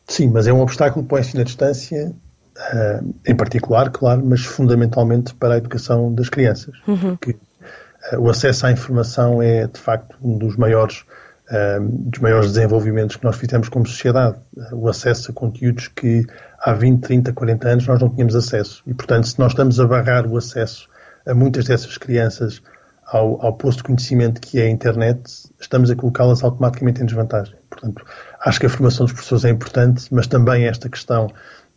Sim, 0.09 0.31
mas 0.31 0.49
é 0.49 0.52
um 0.52 0.61
obstáculo 0.61 1.04
para 1.07 1.19
o 1.19 1.21
ensino 1.21 1.40
à 1.40 1.45
distância 1.45 2.12
uh, 2.56 3.14
em 3.26 3.34
particular, 3.34 3.90
claro, 3.90 4.23
mas 4.25 4.44
fundamentalmente 4.44 5.34
para 5.34 5.54
a 5.54 5.56
educação 5.56 6.12
das 6.12 6.28
crianças. 6.28 6.75
Uhum. 6.87 7.16
Que, 7.16 7.30
uh, 7.32 8.18
o 8.18 8.30
acesso 8.30 8.66
à 8.66 8.73
informação 8.73 9.42
é, 9.42 9.66
de 9.66 9.78
facto, 9.78 10.16
um 10.23 10.38
dos 10.38 10.56
maiores, 10.56 11.04
uh, 11.50 11.80
dos 11.80 12.20
maiores 12.20 12.52
desenvolvimentos 12.52 13.16
que 13.16 13.25
nós 13.25 13.37
fizemos 13.37 13.68
como 13.68 13.87
sociedade. 13.87 14.37
o 14.73 14.88
acesso 14.88 15.30
a 15.30 15.34
conteúdos 15.34 15.88
que 15.88 16.26
há 16.61 16.73
20, 16.73 17.00
30, 17.00 17.32
40 17.32 17.68
anos 17.68 17.87
nós 17.87 18.00
não 18.00 18.08
tínhamos 18.08 18.34
acesso. 18.34 18.82
E, 18.87 18.94
portanto, 18.94 19.28
se 19.28 19.38
nós 19.38 19.52
estamos 19.52 19.80
a 19.80 19.87
barrar 19.87 20.26
o 20.26 20.37
acesso 20.37 20.88
a 21.26 21.34
muitas 21.34 21.66
dessas 21.66 21.96
crianças 21.96 22.62
ao, 23.06 23.44
ao 23.44 23.52
posto 23.52 23.78
de 23.78 23.84
conhecimento 23.84 24.40
que 24.40 24.58
é 24.58 24.64
a 24.64 24.70
internet, 24.70 25.20
estamos 25.61 25.90
a 25.90 25.96
colocá-las 25.96 26.42
automaticamente 26.42 27.02
em 27.02 27.06
desvantagem. 27.06 27.54
Portanto, 27.68 28.04
acho 28.40 28.61
que 28.61 28.66
a 28.66 28.68
formação 28.68 29.04
dos 29.04 29.12
professores 29.12 29.44
é 29.44 29.50
importante, 29.50 30.06
mas 30.11 30.26
também 30.26 30.66
esta 30.66 30.88
questão 30.88 31.28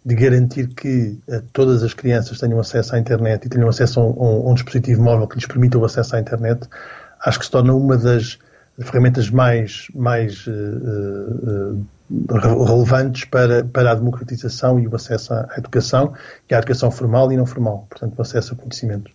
de 0.07 0.15
garantir 0.15 0.69
que 0.69 1.19
uh, 1.27 1.41
todas 1.51 1.83
as 1.83 1.93
crianças 1.93 2.39
tenham 2.39 2.57
acesso 2.61 2.95
à 2.95 2.99
internet 2.99 3.45
e 3.45 3.49
tenham 3.49 3.67
acesso 3.67 3.99
a 3.99 4.05
um, 4.05 4.47
a 4.47 4.51
um, 4.51 4.53
dispositivo 4.53 5.03
móvel 5.03 5.27
que 5.27 5.35
lhes 5.35 5.45
permita 5.45 5.77
o 5.77 5.83
acesso 5.83 6.15
à 6.15 6.19
internet, 6.21 6.65
acho 7.25 7.37
que 7.37 7.43
se 7.43 7.51
torna 7.51 7.73
uma 7.73 7.97
das 7.97 8.39
ferramentas 8.79 9.29
mais, 9.29 9.87
mais 9.93 10.47
uh, 10.47 10.51
uh, 10.51 11.85
relevantes 12.65 13.25
para, 13.25 13.65
para 13.65 13.91
a 13.91 13.95
democratização 13.95 14.79
e 14.79 14.87
o 14.87 14.95
acesso 14.95 15.33
à, 15.33 15.45
à 15.51 15.57
educação, 15.57 16.13
é 16.47 16.55
a 16.55 16.59
educação 16.59 16.89
formal 16.89 17.29
e 17.33 17.35
não 17.35 17.45
formal, 17.45 17.85
portanto, 17.89 18.17
o 18.17 18.21
acesso 18.21 18.53
a 18.53 18.55
conhecimento. 18.55 19.11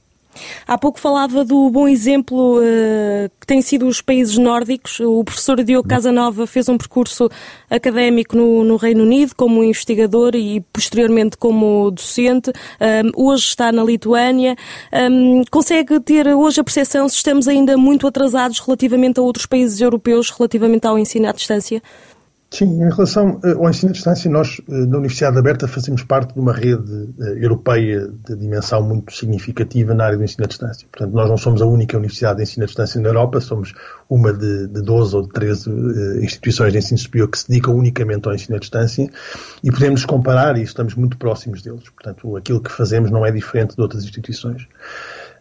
Há 0.67 0.79
pouco 0.79 0.99
falava 0.99 1.45
do 1.45 1.71
bom 1.71 1.87
exemplo 1.87 2.59
uh, 2.59 3.31
que 3.41 3.47
têm 3.47 3.61
sido 3.61 3.87
os 3.87 4.01
países 4.01 4.39
nórdicos. 4.39 5.01
O 5.01 5.23
professor 5.25 5.63
Diogo 5.63 5.89
Casanova 5.89 6.47
fez 6.47 6.69
um 6.69 6.79
percurso 6.79 7.29
académico 7.69 8.37
no, 8.37 8.65
no 8.65 8.77
Reino 8.77 9.03
Unido 9.03 9.35
como 9.35 9.63
investigador 9.63 10.35
e 10.35 10.61
posteriormente 10.73 11.37
como 11.37 11.91
docente. 11.91 12.51
Um, 12.51 13.29
hoje 13.31 13.45
está 13.45 13.71
na 13.73 13.83
Lituânia. 13.83 14.57
Um, 14.93 15.43
consegue 15.51 16.01
ter 16.01 16.27
hoje 16.29 16.61
a 16.61 16.65
percepção 16.65 17.09
se 17.09 17.17
estamos 17.17 17.49
ainda 17.49 17.77
muito 17.77 18.07
atrasados 18.07 18.59
relativamente 18.61 19.21
a 19.21 19.23
outros 19.23 19.47
países 19.47 19.81
europeus, 19.81 20.31
relativamente 20.31 20.87
ao 20.87 20.99
ensino 20.99 21.29
à 21.29 21.33
distância? 21.33 21.83
Sim, 22.53 22.85
em 22.85 22.91
relação 22.91 23.41
eh, 23.43 23.53
ao 23.53 23.71
ensino 23.71 23.89
à 23.89 23.93
distância, 23.95 24.31
nós 24.31 24.61
eh, 24.69 24.73
na 24.85 24.99
Universidade 24.99 25.39
Aberta 25.39 25.67
fazemos 25.67 26.03
parte 26.03 26.35
de 26.35 26.39
uma 26.39 26.53
rede 26.53 27.09
eh, 27.19 27.43
europeia 27.43 28.07
de 28.09 28.37
dimensão 28.37 28.83
muito 28.83 29.11
significativa 29.11 29.95
na 29.95 30.05
área 30.05 30.19
do 30.19 30.23
ensino 30.23 30.45
à 30.45 30.47
distância. 30.47 30.87
Portanto, 30.93 31.15
nós 31.15 31.31
não 31.31 31.39
somos 31.39 31.63
a 31.63 31.67
única 31.67 31.97
universidade 31.97 32.37
de 32.37 32.43
ensino 32.43 32.65
à 32.65 32.67
distância 32.67 33.01
na 33.01 33.09
Europa, 33.09 33.41
somos 33.41 33.73
uma 34.07 34.35
de, 34.35 34.69
de 34.69 34.83
12 34.83 35.17
ou 35.17 35.23
de 35.23 35.31
13 35.31 36.23
instituições 36.23 36.73
de 36.73 36.79
ensino 36.79 36.99
superior 36.99 37.31
que 37.31 37.39
se 37.39 37.49
dedicam 37.49 37.75
unicamente 37.75 38.29
ao 38.29 38.35
ensino 38.35 38.57
à 38.57 38.61
distância 38.61 39.11
e 39.65 39.73
podemos 39.73 40.05
comparar 40.05 40.59
e 40.59 40.63
estamos 40.63 40.95
muito 40.95 41.17
próximos 41.17 41.63
deles. 41.63 41.89
Portanto, 41.89 42.37
aquilo 42.37 42.61
que 42.61 42.71
fazemos 42.71 43.11
não 43.11 43.25
é 43.25 43.31
diferente 43.31 43.75
de 43.75 43.81
outras 43.81 44.05
instituições. 44.05 44.69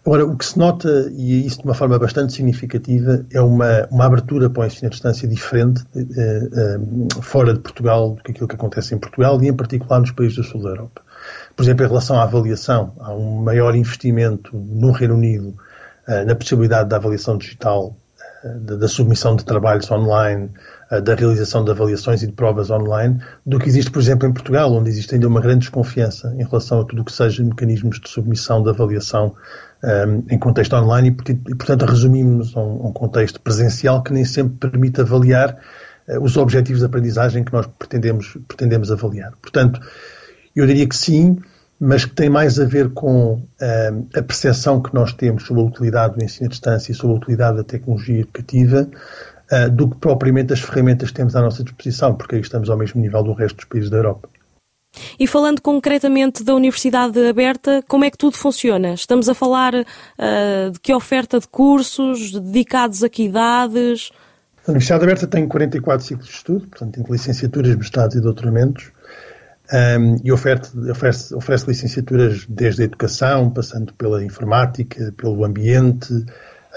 Agora, 0.03 0.25
o 0.25 0.35
que 0.35 0.45
se 0.45 0.57
nota, 0.57 1.11
e 1.11 1.45
isso 1.45 1.59
de 1.59 1.65
uma 1.65 1.75
forma 1.75 1.99
bastante 1.99 2.33
significativa, 2.33 3.23
é 3.31 3.39
uma, 3.39 3.87
uma 3.91 4.05
abertura 4.05 4.49
para 4.49 4.63
o 4.63 4.65
ensino 4.65 4.87
à 4.87 4.89
distância 4.89 5.27
diferente 5.27 5.83
eh, 5.95 5.99
eh, 5.99 7.21
fora 7.21 7.53
de 7.53 7.59
Portugal 7.59 8.15
do 8.15 8.23
que 8.23 8.31
aquilo 8.31 8.47
que 8.47 8.55
acontece 8.55 8.95
em 8.95 8.97
Portugal 8.97 9.41
e, 9.43 9.47
em 9.47 9.53
particular, 9.53 9.99
nos 9.99 10.11
países 10.11 10.37
do 10.37 10.43
sul 10.43 10.63
da 10.63 10.69
Europa. 10.69 11.03
Por 11.55 11.61
exemplo, 11.61 11.85
em 11.85 11.87
relação 11.87 12.19
à 12.19 12.23
avaliação, 12.23 12.93
há 12.99 13.13
um 13.13 13.43
maior 13.43 13.75
investimento 13.75 14.57
no 14.57 14.91
Reino 14.91 15.13
Unido 15.13 15.55
eh, 16.07 16.25
na 16.25 16.35
possibilidade 16.35 16.89
da 16.89 16.97
avaliação 16.97 17.37
digital, 17.37 17.95
eh, 18.43 18.75
da, 18.77 18.87
submissão 18.87 19.35
de 19.35 19.45
trabalhos 19.45 19.89
online, 19.91 20.49
da 20.99 21.15
realização 21.15 21.63
de 21.63 21.71
avaliações 21.71 22.21
e 22.21 22.27
de 22.27 22.33
provas 22.33 22.69
online, 22.69 23.21
do 23.45 23.57
que 23.57 23.69
existe, 23.69 23.89
por 23.89 24.01
exemplo, 24.01 24.27
em 24.27 24.33
Portugal, 24.33 24.73
onde 24.73 24.89
existe 24.89 25.15
ainda 25.15 25.27
uma 25.27 25.39
grande 25.39 25.59
desconfiança 25.59 26.35
em 26.37 26.43
relação 26.43 26.81
a 26.81 26.85
tudo 26.85 27.01
o 27.01 27.05
que 27.05 27.13
seja 27.13 27.41
mecanismos 27.43 27.99
de 27.99 28.09
submissão 28.09 28.61
de 28.61 28.69
avaliação 28.69 29.33
um, 29.83 30.23
em 30.29 30.37
contexto 30.37 30.75
online 30.75 31.15
e, 31.47 31.55
portanto, 31.55 31.85
resumimos 31.85 32.55
a 32.57 32.59
um, 32.59 32.87
um, 32.87 32.91
contexto 32.91 33.39
presencial 33.39 34.03
que 34.03 34.11
nem 34.11 34.25
sempre 34.25 34.69
permite 34.69 34.99
avaliar 34.99 35.57
uh, 36.09 36.21
os 36.21 36.35
objetivos 36.35 36.81
de 36.81 36.85
aprendizagem 36.85 37.43
que 37.43 37.53
nós 37.53 37.65
pretendemos, 37.79 38.37
pretendemos 38.47 38.91
avaliar. 38.91 39.31
Portanto, 39.41 39.79
eu 40.53 40.67
diria 40.67 40.87
que 40.87 40.95
sim, 40.95 41.39
mas 41.79 42.03
que 42.03 42.13
tem 42.13 42.29
mais 42.29 42.59
a 42.59 42.65
ver 42.65 42.89
com 42.89 43.41
a 44.15 44.21
percepção 44.21 44.79
que 44.81 44.93
nós 44.93 45.13
temos 45.13 45.43
sobre 45.47 45.63
a 45.63 45.65
utilidade 45.65 46.15
do 46.15 46.23
ensino 46.23 46.45
à 46.45 46.49
distância 46.49 46.91
e 46.91 46.95
sobre 46.95 47.15
a 47.15 47.19
utilidade 47.19 47.57
da 47.57 47.63
tecnologia 47.63 48.19
educativa 48.19 48.87
uh, 49.51 49.69
do 49.69 49.89
que 49.89 49.97
propriamente 49.97 50.53
as 50.53 50.59
ferramentas 50.59 51.09
que 51.09 51.15
temos 51.15 51.35
à 51.35 51.41
nossa 51.41 51.63
disposição, 51.63 52.15
porque 52.15 52.35
aí 52.35 52.41
estamos 52.41 52.69
ao 52.69 52.77
mesmo 52.77 53.01
nível 53.01 53.23
do 53.23 53.33
resto 53.33 53.57
dos 53.57 53.65
países 53.65 53.89
da 53.89 53.97
Europa. 53.97 54.29
E 55.17 55.25
falando 55.25 55.61
concretamente 55.61 56.43
da 56.43 56.53
Universidade 56.53 57.17
Aberta, 57.25 57.81
como 57.87 58.03
é 58.03 58.11
que 58.11 58.17
tudo 58.17 58.35
funciona? 58.35 58.93
Estamos 58.93 59.29
a 59.29 59.33
falar 59.33 59.73
uh, 59.73 60.71
de 60.71 60.79
que 60.81 60.93
oferta 60.93 61.39
de 61.39 61.47
cursos, 61.47 62.31
dedicados 62.33 63.03
a 63.03 63.09
que 63.09 63.23
idades? 63.23 64.11
A 64.67 64.71
Universidade 64.71 65.03
Aberta 65.03 65.27
tem 65.27 65.47
44 65.47 66.05
ciclos 66.05 66.27
de 66.27 66.33
estudo, 66.33 66.67
portanto, 66.67 66.93
tem 66.93 67.03
licenciaturas, 67.09 67.75
mestrados 67.75 68.15
e 68.15 68.21
doutoramentos, 68.21 68.91
um, 69.73 70.17
e 70.23 70.31
oferece, 70.31 70.77
oferece, 70.89 71.33
oferece 71.33 71.67
licenciaturas 71.67 72.45
desde 72.47 72.81
a 72.81 72.85
educação, 72.85 73.49
passando 73.49 73.93
pela 73.93 74.23
informática, 74.23 75.13
pelo 75.15 75.45
ambiente, 75.45 76.25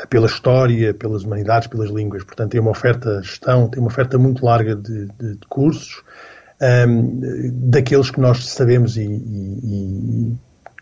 pela 0.09 0.27
história, 0.27 0.93
pelas 0.93 1.23
humanidades, 1.23 1.69
pelas 1.69 1.91
línguas. 1.91 2.25
Portanto, 2.25 2.51
tem 2.51 2.61
uma 2.61 2.71
oferta 2.71 3.23
gestão, 3.23 3.69
tem 3.69 3.81
uma 3.81 3.89
oferta 3.89 4.19
muito 4.19 4.45
larga 4.45 4.75
de, 4.75 5.07
de, 5.19 5.37
de 5.37 5.47
cursos 5.49 6.03
um, 6.89 7.21
daqueles 7.71 8.11
que 8.11 8.21
nós 8.21 8.47
sabemos 8.47 8.97
e, 8.97 9.03
e, 9.03 9.61
e, 9.65 10.39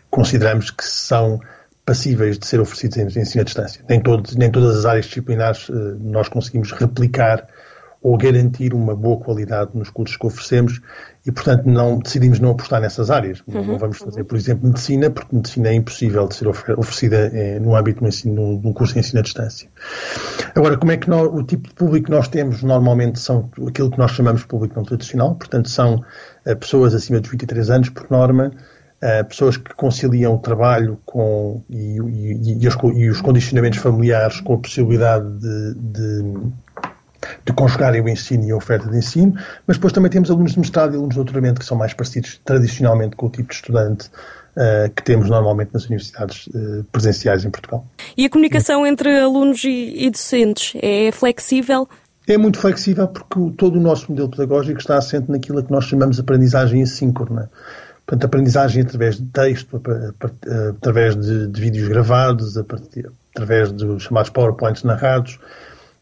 consideramos 0.09 0.69
que 0.71 0.85
são 0.85 1.39
passíveis 1.85 2.37
de 2.37 2.45
ser 2.45 2.59
oferecidos 2.59 3.17
em 3.17 3.21
ensino 3.21 3.41
à 3.41 3.43
distância. 3.43 3.83
Nem, 3.89 3.99
todos, 4.01 4.35
nem 4.35 4.49
todas 4.49 4.77
as 4.77 4.85
áreas 4.85 5.05
disciplinares 5.05 5.67
uh, 5.69 5.97
nós 5.99 6.29
conseguimos 6.29 6.71
replicar 6.71 7.47
ou 8.01 8.17
garantir 8.17 8.73
uma 8.73 8.95
boa 8.95 9.19
qualidade 9.19 9.71
nos 9.73 9.89
cursos 9.89 10.17
que 10.17 10.25
oferecemos 10.25 10.81
e, 11.25 11.31
portanto, 11.31 11.65
não 11.65 11.99
decidimos 11.99 12.39
não 12.39 12.51
apostar 12.51 12.81
nessas 12.81 13.09
áreas. 13.09 13.41
Uhum. 13.47 13.65
Não 13.65 13.77
vamos 13.77 13.97
fazer, 13.97 14.25
por 14.25 14.37
exemplo, 14.37 14.67
medicina, 14.67 15.09
porque 15.09 15.33
medicina 15.33 15.69
é 15.69 15.73
impossível 15.73 16.27
de 16.27 16.35
ser 16.35 16.47
oferecida 16.49 17.31
eh, 17.33 17.59
no 17.59 17.75
âmbito 17.75 17.99
de 17.99 18.05
um, 18.05 18.07
ensino, 18.09 18.59
de 18.59 18.67
um 18.67 18.73
curso 18.73 18.93
de 18.93 18.99
ensino 18.99 19.19
à 19.19 19.23
distância. 19.23 19.69
Agora, 20.53 20.77
como 20.77 20.91
é 20.91 20.97
que 20.97 21.09
nós, 21.09 21.29
o 21.31 21.41
tipo 21.43 21.69
de 21.69 21.75
público 21.75 22.07
que 22.07 22.11
nós 22.11 22.27
temos 22.27 22.61
normalmente 22.61 23.19
são 23.19 23.49
aquilo 23.65 23.89
que 23.89 23.97
nós 23.97 24.11
chamamos 24.11 24.41
de 24.41 24.47
público 24.47 24.75
não 24.75 24.83
tradicional, 24.83 25.35
portanto, 25.35 25.69
são 25.69 25.95
uh, 25.95 26.55
pessoas 26.57 26.93
acima 26.93 27.21
dos 27.21 27.29
23 27.29 27.69
anos, 27.69 27.89
por 27.89 28.11
norma, 28.11 28.51
uh, 29.01 29.25
pessoas 29.25 29.55
que 29.55 29.73
conciliam 29.75 30.35
o 30.35 30.39
trabalho 30.39 30.99
com, 31.05 31.63
e, 31.69 31.99
e, 31.99 32.63
e, 32.63 32.67
os, 32.67 32.75
e, 32.95 33.09
os, 33.09 33.21
condicionamentos 33.21 33.79
familiares 33.79 34.41
com 34.41 34.55
a 34.55 34.57
possibilidade 34.57 35.25
de, 35.39 35.73
de 35.75 36.51
de 37.45 37.53
conjugarem 37.53 38.01
o 38.01 38.09
ensino 38.09 38.45
e 38.45 38.51
a 38.51 38.55
oferta 38.55 38.89
de 38.89 38.97
ensino, 38.97 39.33
mas 39.67 39.77
depois 39.77 39.93
também 39.93 40.11
temos 40.11 40.29
alunos 40.29 40.53
de 40.53 40.59
mestrado 40.59 40.93
e 40.93 40.95
alunos 40.95 41.13
de 41.13 41.15
doutoramento 41.15 41.59
que 41.59 41.65
são 41.65 41.77
mais 41.77 41.93
parecidos 41.93 42.39
tradicionalmente 42.43 43.15
com 43.15 43.27
o 43.27 43.29
tipo 43.29 43.49
de 43.49 43.55
estudante 43.55 44.07
uh, 44.07 44.89
que 44.95 45.03
temos 45.03 45.29
normalmente 45.29 45.71
nas 45.73 45.85
universidades 45.85 46.47
uh, 46.47 46.83
presenciais 46.91 47.45
em 47.45 47.49
Portugal. 47.49 47.85
E 48.17 48.25
a 48.25 48.29
comunicação 48.29 48.85
entre 48.85 49.19
alunos 49.19 49.63
e, 49.63 50.05
e 50.05 50.09
docentes 50.09 50.73
é 50.81 51.11
flexível? 51.11 51.87
É 52.27 52.37
muito 52.37 52.57
flexível 52.57 53.07
porque 53.07 53.55
todo 53.57 53.77
o 53.77 53.81
nosso 53.81 54.09
modelo 54.09 54.29
pedagógico 54.29 54.79
está 54.79 54.97
assente 54.97 55.29
naquilo 55.29 55.61
que 55.61 55.71
nós 55.71 55.85
chamamos 55.85 56.15
de 56.15 56.21
aprendizagem 56.21 56.81
assíncrona. 56.81 57.49
Portanto, 58.05 58.25
aprendizagem 58.25 58.83
através 58.83 59.17
de 59.17 59.25
texto, 59.25 59.81
através 60.77 61.15
de, 61.15 61.47
de 61.47 61.61
vídeos 61.61 61.87
gravados, 61.87 62.57
através 62.57 63.71
dos 63.71 64.03
chamados 64.03 64.29
PowerPoints 64.29 64.83
narrados, 64.83 65.39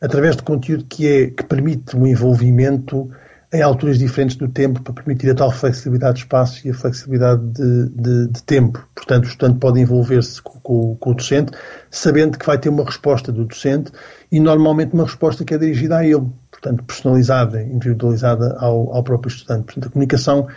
através 0.01 0.35
de 0.35 0.41
conteúdo 0.41 0.85
que, 0.85 1.07
é, 1.07 1.27
que 1.27 1.43
permite 1.43 1.95
um 1.95 2.07
envolvimento 2.07 3.09
em 3.53 3.61
alturas 3.61 3.99
diferentes 3.99 4.37
do 4.37 4.47
tempo 4.47 4.81
para 4.81 4.93
permitir 4.93 5.29
a 5.29 5.35
tal 5.35 5.51
flexibilidade 5.51 6.15
de 6.15 6.19
espaço 6.21 6.65
e 6.65 6.71
a 6.71 6.73
flexibilidade 6.73 7.41
de, 7.47 7.89
de, 7.89 8.27
de 8.27 8.43
tempo. 8.43 8.87
Portanto, 8.95 9.25
o 9.25 9.27
estudante 9.27 9.59
pode 9.59 9.79
envolver-se 9.79 10.41
com, 10.41 10.59
com, 10.61 10.95
com, 10.95 11.11
o 11.11 11.13
docente, 11.13 11.51
sabendo 11.89 12.37
que 12.37 12.45
vai 12.45 12.57
ter 12.57 12.69
uma 12.69 12.85
resposta 12.85 13.29
do 13.29 13.43
docente 13.43 13.91
e 14.31 14.39
normalmente 14.39 14.93
uma 14.93 15.03
resposta 15.03 15.43
que 15.43 15.53
é 15.53 15.57
dirigida 15.57 15.97
a 15.97 16.05
ele, 16.05 16.25
portanto, 16.49 16.83
personalizada, 16.85 17.61
individualizada 17.61 18.55
ao, 18.57 18.95
ao 18.95 19.03
próprio 19.03 19.29
estudante. 19.29 19.65
Portanto, 19.65 19.87
a 19.87 19.91
comunicação 19.91 20.47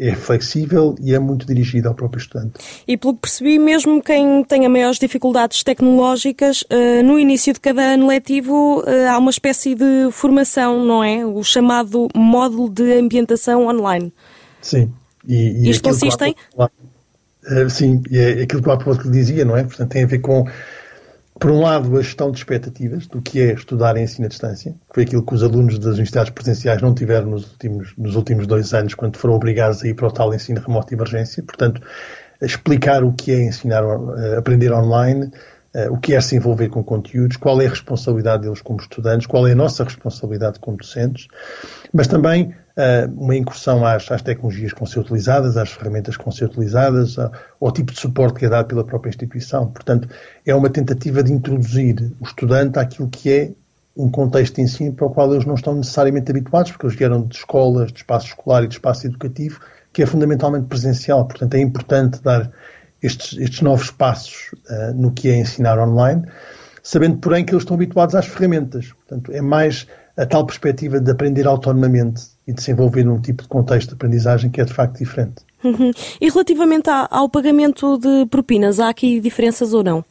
é 0.00 0.14
flexível 0.14 0.94
e 0.98 1.14
é 1.14 1.18
muito 1.18 1.46
dirigida 1.46 1.90
ao 1.90 1.94
próprio 1.94 2.18
estudante. 2.18 2.54
E 2.88 2.96
pelo 2.96 3.14
que 3.14 3.20
percebi, 3.20 3.58
mesmo 3.58 4.02
quem 4.02 4.42
tenha 4.44 4.68
maiores 4.68 4.98
dificuldades 4.98 5.62
tecnológicas, 5.62 6.64
eh, 6.70 7.02
no 7.02 7.18
início 7.18 7.52
de 7.52 7.60
cada 7.60 7.82
ano 7.82 8.06
letivo 8.06 8.82
eh, 8.86 9.06
há 9.06 9.18
uma 9.18 9.30
espécie 9.30 9.74
de 9.74 10.10
formação, 10.10 10.82
não 10.86 11.04
é? 11.04 11.24
O 11.26 11.44
chamado 11.44 12.08
módulo 12.16 12.70
de 12.70 12.98
ambientação 12.98 13.66
online. 13.66 14.10
Sim. 14.62 14.90
E, 15.28 15.66
e 15.66 15.70
Isto 15.70 15.90
consiste 15.90 16.24
em? 16.24 16.34
Eh, 17.46 17.68
sim, 17.68 18.02
é 18.10 18.42
aquilo 18.42 18.62
que 18.62 18.68
o 18.70 18.72
Apolo 18.72 19.10
dizia, 19.10 19.44
não 19.44 19.54
é? 19.54 19.64
Portanto, 19.64 19.90
tem 19.90 20.04
a 20.04 20.06
ver 20.06 20.20
com 20.20 20.46
por 21.40 21.50
um 21.50 21.62
lado, 21.62 21.96
a 21.96 22.02
gestão 22.02 22.30
de 22.30 22.36
expectativas 22.36 23.06
do 23.06 23.22
que 23.22 23.40
é 23.40 23.54
estudar 23.54 23.96
em 23.96 24.02
ensino 24.02 24.26
à 24.26 24.28
distância, 24.28 24.72
que 24.72 24.94
foi 24.94 25.04
aquilo 25.04 25.24
que 25.24 25.34
os 25.34 25.42
alunos 25.42 25.78
das 25.78 25.94
universidades 25.94 26.30
presenciais 26.30 26.82
não 26.82 26.94
tiveram 26.94 27.30
nos 27.30 27.50
últimos, 27.50 27.94
nos 27.96 28.14
últimos 28.14 28.46
dois 28.46 28.74
anos, 28.74 28.92
quando 28.92 29.16
foram 29.16 29.34
obrigados 29.34 29.82
a 29.82 29.88
ir 29.88 29.94
para 29.94 30.08
o 30.08 30.12
tal 30.12 30.34
ensino 30.34 30.60
remoto 30.60 30.88
de 30.88 30.94
emergência. 30.96 31.42
Portanto, 31.42 31.80
explicar 32.42 33.02
o 33.02 33.14
que 33.14 33.32
é 33.32 33.42
ensinar, 33.42 33.82
eh, 33.82 34.36
aprender 34.36 34.70
online, 34.70 35.30
eh, 35.72 35.88
o 35.88 35.96
que 35.96 36.14
é 36.14 36.20
se 36.20 36.36
envolver 36.36 36.68
com 36.68 36.84
conteúdos, 36.84 37.38
qual 37.38 37.58
é 37.62 37.66
a 37.66 37.70
responsabilidade 37.70 38.42
deles 38.42 38.60
como 38.60 38.78
estudantes, 38.78 39.26
qual 39.26 39.48
é 39.48 39.52
a 39.52 39.56
nossa 39.56 39.82
responsabilidade 39.82 40.58
como 40.60 40.76
docentes, 40.76 41.26
mas 41.90 42.06
também 42.06 42.54
uma 43.16 43.36
incursão 43.36 43.84
às, 43.84 44.10
às, 44.10 44.22
tecnologias 44.22 44.72
que 44.72 44.78
vão 44.78 44.86
ser 44.86 45.00
utilizadas, 45.00 45.56
às 45.56 45.70
ferramentas 45.70 46.16
que 46.16 46.24
vão 46.24 46.32
ser 46.32 46.46
utilizadas, 46.46 47.16
ao 47.18 47.72
tipo 47.72 47.92
de 47.92 48.00
suporte 48.00 48.38
que 48.38 48.46
é 48.46 48.48
dado 48.48 48.66
pela 48.66 48.84
própria 48.84 49.10
instituição. 49.10 49.66
Portanto, 49.66 50.08
é 50.46 50.54
uma 50.54 50.70
tentativa 50.70 51.22
de 51.22 51.32
introduzir 51.32 52.12
o 52.20 52.24
estudante 52.24 52.78
àquilo 52.78 53.08
que 53.08 53.30
é 53.30 53.52
um 53.96 54.10
contexto 54.10 54.56
de 54.56 54.62
ensino 54.62 54.92
para 54.92 55.06
o 55.06 55.10
qual 55.10 55.32
eles 55.32 55.44
não 55.44 55.54
estão 55.54 55.74
necessariamente 55.74 56.30
habituados, 56.30 56.72
porque 56.72 56.86
eles 56.86 56.96
vieram 56.96 57.26
de 57.26 57.36
escolas, 57.36 57.92
de 57.92 57.98
espaço 57.98 58.28
escolar 58.28 58.64
e 58.64 58.68
de 58.68 58.74
espaço 58.74 59.06
educativo, 59.06 59.60
que 59.92 60.02
é 60.02 60.06
fundamentalmente 60.06 60.66
presencial. 60.66 61.26
Portanto, 61.26 61.54
é 61.54 61.60
importante 61.60 62.22
dar 62.22 62.50
estes, 63.02 63.38
estes 63.38 63.60
novos 63.60 63.90
passos 63.90 64.52
uh, 64.70 64.94
no 64.94 65.12
que 65.12 65.28
é 65.28 65.36
ensinar 65.36 65.78
online, 65.78 66.24
sabendo, 66.82 67.18
porém, 67.18 67.44
que 67.44 67.52
eles 67.52 67.62
estão 67.62 67.74
habituados 67.74 68.14
às 68.14 68.26
ferramentas. 68.26 68.92
Portanto, 68.92 69.32
é 69.32 69.40
mais 69.40 69.86
a 70.20 70.26
tal 70.26 70.44
perspectiva 70.44 71.00
de 71.00 71.10
aprender 71.10 71.46
autonomamente 71.46 72.24
e 72.46 72.52
de 72.52 72.62
se 72.62 72.70
envolver 72.70 73.02
num 73.04 73.18
tipo 73.18 73.42
de 73.42 73.48
contexto 73.48 73.88
de 73.88 73.94
aprendizagem 73.94 74.50
que 74.50 74.60
é 74.60 74.64
de 74.64 74.72
facto 74.72 74.98
diferente. 74.98 75.36
Uhum. 75.64 75.90
E 76.20 76.28
relativamente 76.28 76.90
ao 76.90 77.26
pagamento 77.26 77.96
de 77.96 78.26
propinas, 78.26 78.78
há 78.78 78.90
aqui 78.90 79.18
diferenças 79.18 79.72
ou 79.72 79.82
não? 79.82 80.04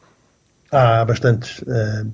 Há 0.72 1.04
bastantes. 1.04 1.62
Eh, 1.64 2.04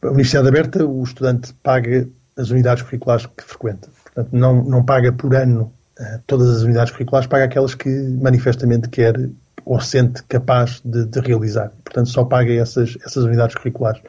a 0.00 0.06
Universidade 0.06 0.48
Aberta, 0.48 0.86
o 0.86 1.02
estudante 1.02 1.52
paga 1.62 2.08
as 2.38 2.48
unidades 2.48 2.82
curriculares 2.84 3.26
que 3.26 3.44
frequenta. 3.44 3.88
Portanto, 4.02 4.30
não, 4.32 4.64
não 4.64 4.82
paga 4.82 5.12
por 5.12 5.34
ano 5.34 5.70
eh, 6.00 6.20
todas 6.26 6.48
as 6.56 6.62
unidades 6.62 6.90
curriculares, 6.90 7.28
paga 7.28 7.44
aquelas 7.44 7.74
que 7.74 7.90
manifestamente 8.18 8.88
quer 8.88 9.28
ou 9.66 9.78
sente 9.78 10.22
capaz 10.22 10.80
de, 10.82 11.04
de 11.04 11.20
realizar. 11.20 11.70
Portanto, 11.84 12.08
só 12.08 12.24
paga 12.24 12.52
essas, 12.52 12.96
essas 13.04 13.24
unidades 13.24 13.56
curriculares. 13.56 14.00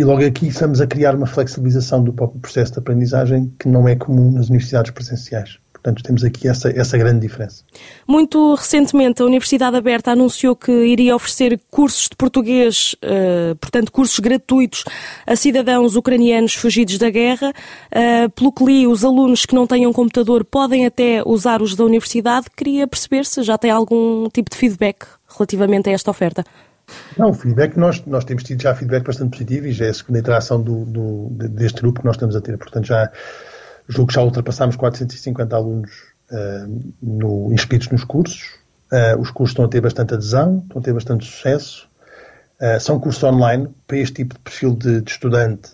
E 0.00 0.02
logo 0.02 0.24
aqui 0.24 0.48
estamos 0.48 0.80
a 0.80 0.86
criar 0.86 1.14
uma 1.14 1.26
flexibilização 1.26 2.02
do 2.02 2.10
próprio 2.10 2.40
processo 2.40 2.72
de 2.72 2.78
aprendizagem 2.78 3.52
que 3.58 3.68
não 3.68 3.86
é 3.86 3.94
comum 3.94 4.32
nas 4.32 4.48
universidades 4.48 4.90
presenciais. 4.92 5.58
Portanto, 5.74 6.02
temos 6.02 6.24
aqui 6.24 6.48
essa, 6.48 6.70
essa 6.70 6.96
grande 6.96 7.20
diferença. 7.20 7.62
Muito 8.08 8.54
recentemente, 8.54 9.20
a 9.20 9.26
Universidade 9.26 9.76
Aberta 9.76 10.12
anunciou 10.12 10.56
que 10.56 10.72
iria 10.72 11.14
oferecer 11.14 11.60
cursos 11.70 12.08
de 12.08 12.16
português, 12.16 12.96
uh, 13.04 13.54
portanto, 13.56 13.92
cursos 13.92 14.18
gratuitos 14.20 14.84
a 15.26 15.36
cidadãos 15.36 15.94
ucranianos 15.96 16.54
fugidos 16.54 16.96
da 16.96 17.10
guerra. 17.10 17.52
Uh, 17.92 18.30
pelo 18.30 18.52
que 18.52 18.64
li, 18.64 18.86
os 18.86 19.04
alunos 19.04 19.44
que 19.44 19.54
não 19.54 19.66
tenham 19.66 19.92
computador 19.92 20.46
podem 20.46 20.86
até 20.86 21.22
usar 21.26 21.60
os 21.60 21.76
da 21.76 21.84
universidade. 21.84 22.46
Queria 22.56 22.88
perceber 22.88 23.26
se 23.26 23.42
já 23.42 23.58
tem 23.58 23.70
algum 23.70 24.30
tipo 24.30 24.48
de 24.48 24.56
feedback 24.56 25.04
relativamente 25.28 25.90
a 25.90 25.92
esta 25.92 26.10
oferta. 26.10 26.42
Não, 27.18 27.32
feedback, 27.32 27.76
nós, 27.76 28.04
nós 28.06 28.24
temos 28.24 28.42
tido 28.42 28.62
já 28.62 28.74
feedback 28.74 29.04
bastante 29.04 29.30
positivo 29.30 29.66
e 29.66 29.72
já 29.72 29.86
é 29.86 29.88
a 29.90 29.94
segunda 29.94 30.18
interação 30.20 30.62
do, 30.62 30.84
do, 30.84 31.28
deste 31.30 31.80
grupo 31.80 32.00
que 32.00 32.06
nós 32.06 32.16
estamos 32.16 32.36
a 32.36 32.40
ter. 32.40 32.56
Portanto, 32.56 32.86
já 32.86 33.10
julgo 33.88 34.08
que 34.08 34.14
já 34.14 34.22
ultrapassámos 34.22 34.76
450 34.76 35.56
alunos 35.56 35.90
uh, 36.30 36.92
no, 37.02 37.52
inscritos 37.52 37.88
nos 37.88 38.04
cursos. 38.04 38.58
Uh, 38.92 39.20
os 39.20 39.30
cursos 39.30 39.52
estão 39.52 39.64
a 39.64 39.68
ter 39.68 39.80
bastante 39.80 40.14
adesão, 40.14 40.62
estão 40.64 40.80
a 40.80 40.84
ter 40.84 40.92
bastante 40.92 41.24
sucesso. 41.26 41.89
Uh, 42.60 42.78
são 42.78 43.00
cursos 43.00 43.24
online, 43.24 43.68
para 43.86 43.96
este 43.96 44.16
tipo 44.16 44.34
de 44.34 44.40
perfil 44.40 44.76
de, 44.76 45.00
de 45.00 45.10
estudante 45.10 45.70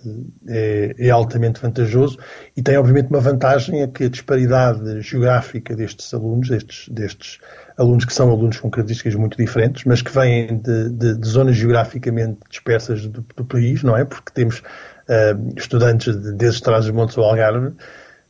é, 0.46 0.94
é, 0.96 1.10
altamente 1.10 1.60
vantajoso 1.60 2.16
e 2.56 2.62
tem 2.62 2.76
obviamente 2.76 3.08
uma 3.10 3.18
vantagem 3.18 3.82
é 3.82 3.88
que 3.88 4.04
a 4.04 4.08
disparidade 4.08 5.02
geográfica 5.02 5.74
destes 5.74 6.14
alunos, 6.14 6.48
destes, 6.48 6.88
destes 6.88 7.40
alunos 7.76 8.04
que 8.04 8.14
são 8.14 8.30
alunos 8.30 8.60
com 8.60 8.70
características 8.70 9.16
muito 9.16 9.36
diferentes, 9.36 9.84
mas 9.84 10.00
que 10.00 10.12
vêm 10.12 10.58
de, 10.58 10.90
de, 10.90 11.18
de 11.18 11.28
zonas 11.28 11.56
geograficamente 11.56 12.38
dispersas 12.48 13.04
do, 13.08 13.26
do, 13.34 13.44
país, 13.44 13.82
não 13.82 13.96
é? 13.96 14.04
Porque 14.04 14.30
temos 14.32 14.60
uh, 14.60 15.58
estudantes 15.58 16.14
desde 16.34 16.62
Trás-os-Montes 16.62 17.18
ao 17.18 17.24
Algarve, 17.24 17.74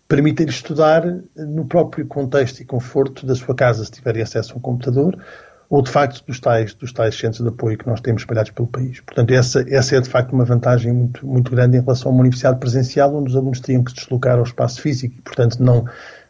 permitem-lhes 0.09 0.55
estudar 0.55 1.05
no 1.37 1.67
próprio 1.67 2.07
contexto 2.07 2.61
e 2.61 2.65
conforto 2.65 3.27
da 3.27 3.35
sua 3.35 3.55
casa, 3.55 3.85
se 3.85 3.91
tiverem 3.91 4.23
acesso 4.23 4.55
a 4.55 4.57
um 4.57 4.61
computador, 4.61 5.19
ou 5.69 5.83
de 5.83 5.91
facto 5.91 6.25
dos 6.27 6.39
tais, 6.41 6.75
dos 6.75 6.93
tais 6.93 7.17
centros 7.17 7.43
de 7.43 7.49
apoio 7.49 7.77
que 7.77 7.87
nós 7.87 8.01
temos 8.01 8.23
espalhados 8.23 8.51
pelo 8.51 8.69
país. 8.69 9.01
Portanto, 9.01 9.31
essa, 9.33 9.65
essa 9.69 9.97
é 9.97 10.01
de 10.01 10.09
facto 10.09 10.33
uma 10.33 10.45
vantagem 10.45 10.93
muito, 10.93 11.27
muito 11.27 11.51
grande 11.51 11.77
em 11.77 11.81
relação 11.81 12.11
a 12.11 12.15
uma 12.15 12.21
universidade 12.21 12.59
presencial, 12.59 13.15
onde 13.15 13.31
os 13.31 13.37
alunos 13.37 13.61
teriam 13.61 13.83
que 13.83 13.91
se 13.91 13.97
deslocar 13.97 14.39
ao 14.39 14.45
espaço 14.45 14.81
físico 14.81 15.15
e, 15.19 15.23
portanto, 15.23 15.59
não, 15.61 15.85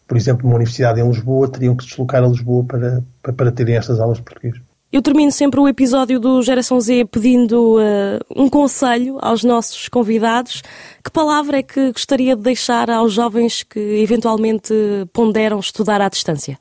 por 0.06 0.16
exemplo, 0.16 0.46
uma 0.46 0.56
universidade 0.56 1.00
em 1.00 1.08
Lisboa, 1.08 1.48
teriam 1.48 1.76
que 1.76 1.84
se 1.84 1.90
deslocar 1.90 2.22
a 2.22 2.28
Lisboa 2.28 2.64
para, 2.64 3.04
para, 3.22 3.32
para 3.32 3.52
terem 3.52 3.76
estas 3.76 4.00
aulas 4.00 4.18
de 4.18 4.24
português. 4.24 4.56
Eu 4.92 5.02
termino 5.02 5.32
sempre 5.32 5.58
o 5.58 5.66
episódio 5.66 6.20
do 6.20 6.40
Geração 6.42 6.80
Z 6.80 7.06
pedindo 7.06 7.76
uh, 7.76 8.20
um 8.34 8.48
conselho 8.48 9.18
aos 9.20 9.42
nossos 9.42 9.88
convidados. 9.88 10.62
Que 11.04 11.10
palavra 11.10 11.58
é 11.58 11.62
que 11.62 11.90
gostaria 11.90 12.36
de 12.36 12.42
deixar 12.42 12.88
aos 12.88 13.12
jovens 13.12 13.64
que 13.64 13.78
eventualmente 13.78 14.72
ponderam 15.12 15.58
estudar 15.58 16.00
à 16.00 16.08
distância? 16.08 16.56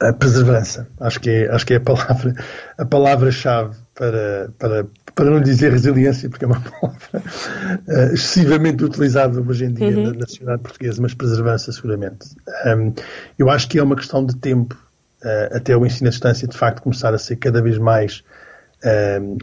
A 0.00 0.12
perseverança. 0.12 0.88
Acho 1.00 1.20
que 1.20 1.30
é, 1.30 1.50
acho 1.50 1.64
que 1.64 1.74
é 1.74 1.76
a 1.76 1.80
palavra 1.80 2.34
a 2.76 2.84
palavra-chave 2.84 3.76
para, 3.94 4.50
para, 4.58 4.86
para 5.14 5.30
não 5.30 5.40
dizer 5.40 5.70
resiliência, 5.70 6.28
porque 6.28 6.44
é 6.44 6.48
uma 6.48 6.60
palavra 6.80 6.98
uh, 7.14 8.12
excessivamente 8.12 8.84
utilizada 8.84 9.40
hoje 9.40 9.66
em 9.66 9.72
dia 9.72 9.96
uhum. 9.96 10.04
na, 10.04 10.12
na 10.14 10.26
sociedade 10.26 10.62
portuguesa, 10.62 11.00
mas 11.00 11.14
perseverança 11.14 11.72
seguramente. 11.72 12.26
Um, 12.66 12.92
eu 13.38 13.48
acho 13.48 13.68
que 13.68 13.78
é 13.78 13.82
uma 13.82 13.96
questão 13.96 14.26
de 14.26 14.36
tempo 14.36 14.74
uh, 15.22 15.56
até 15.56 15.76
o 15.76 15.86
ensino 15.86 16.08
à 16.08 16.10
distância 16.10 16.48
de 16.48 16.56
facto 16.56 16.82
começar 16.82 17.14
a 17.14 17.18
ser 17.18 17.36
cada 17.36 17.62
vez 17.62 17.78
mais 17.78 18.24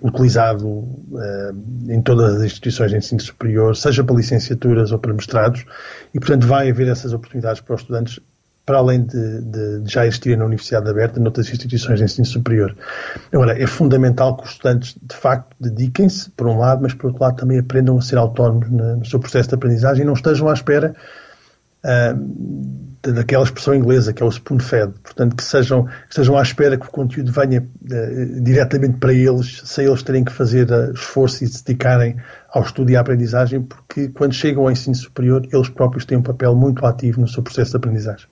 utilizado 0.04 0.88
em 1.90 2.00
todas 2.04 2.36
as 2.36 2.44
instituições 2.44 2.92
de 2.92 2.98
ensino 2.98 3.20
superior, 3.20 3.76
seja 3.76 4.04
para 4.04 4.16
licenciaturas 4.16 4.92
ou 4.92 5.00
para 5.00 5.12
mestrados, 5.12 5.66
e 6.14 6.20
portanto 6.20 6.46
vai 6.46 6.70
haver 6.70 6.88
essas 6.88 7.12
oportunidades 7.12 7.60
para 7.60 7.74
os 7.74 7.82
estudantes 7.82 8.20
para 8.66 8.78
além 8.78 9.04
de, 9.04 9.42
de, 9.42 9.80
de, 9.82 9.92
já 9.92 10.06
existirem 10.06 10.38
na 10.38 10.46
Universidade 10.46 10.90
Aberta, 10.90 11.20
noutras 11.20 11.50
instituições 11.50 12.00
de 12.00 12.06
ensino 12.06 12.26
superior. 12.26 12.76
Agora, 13.32 13.62
é 13.62 13.66
fundamental 13.66 14.38
que 14.38 14.44
os 14.44 14.52
estudantes, 14.52 14.96
de 15.02 15.16
facto, 15.16 15.56
dediquem-se, 15.60 16.30
por 16.32 16.48
um 16.48 16.58
lado, 16.60 16.82
mas 16.82 16.94
por 16.94 17.08
outro 17.08 17.24
lado 17.24 17.38
também 17.38 17.60
aprendam 17.60 17.98
a 17.98 18.02
ser 18.02 18.18
autónomos 18.18 18.70
no 18.70 19.06
seu 19.06 19.20
processo 19.20 19.50
de 19.50 19.56
aprendizagem 19.56 20.04
e 20.04 20.06
não 20.06 20.14
estejam 20.14 20.48
à 20.48 20.54
espera 20.54 20.96
uh, 21.84 23.12
daquela 23.14 23.44
expressão 23.44 23.74
inglesa, 23.74 24.14
que 24.14 24.22
é 24.22 24.26
o 24.26 24.30
spoon-fed. 24.30 24.94
Portanto, 25.02 25.36
que 25.36 25.44
sejam, 25.44 25.86
que 25.86 25.92
estejam 26.12 26.38
à 26.38 26.42
espera 26.44 26.78
que 26.78 26.86
o 26.86 26.92
conteúdo 26.92 27.32
venha 27.32 27.62
uh, 27.62 28.42
diretamente 28.42 29.00
para 29.00 29.12
eles, 29.12 29.64
sem 29.66 29.86
eles 29.86 30.04
terem 30.04 30.24
que 30.24 30.32
fazer 30.32 30.72
uh, 30.72 30.94
esforço 30.94 31.44
e 31.44 31.48
se 31.48 31.66
dedicarem 31.66 32.16
ao 32.52 32.62
estudo 32.62 32.92
e 32.92 32.96
à 32.96 33.02
aprendizagem, 33.02 33.64
porque 33.64 34.10
quando 34.10 34.34
chegam 34.34 34.64
ao 34.64 34.72
ensino 34.72 34.96
superior, 34.96 35.48
eles 35.52 35.68
próprios 35.68 36.06
têm 36.06 36.20
um 36.20 36.24
papel 36.24 36.56
muito 36.56 36.86
ativo 36.86 37.20
no 37.20 37.28
seu 37.28 37.42
processo 37.42 37.72
de 37.72 37.78
aprendizagem. 37.78 38.28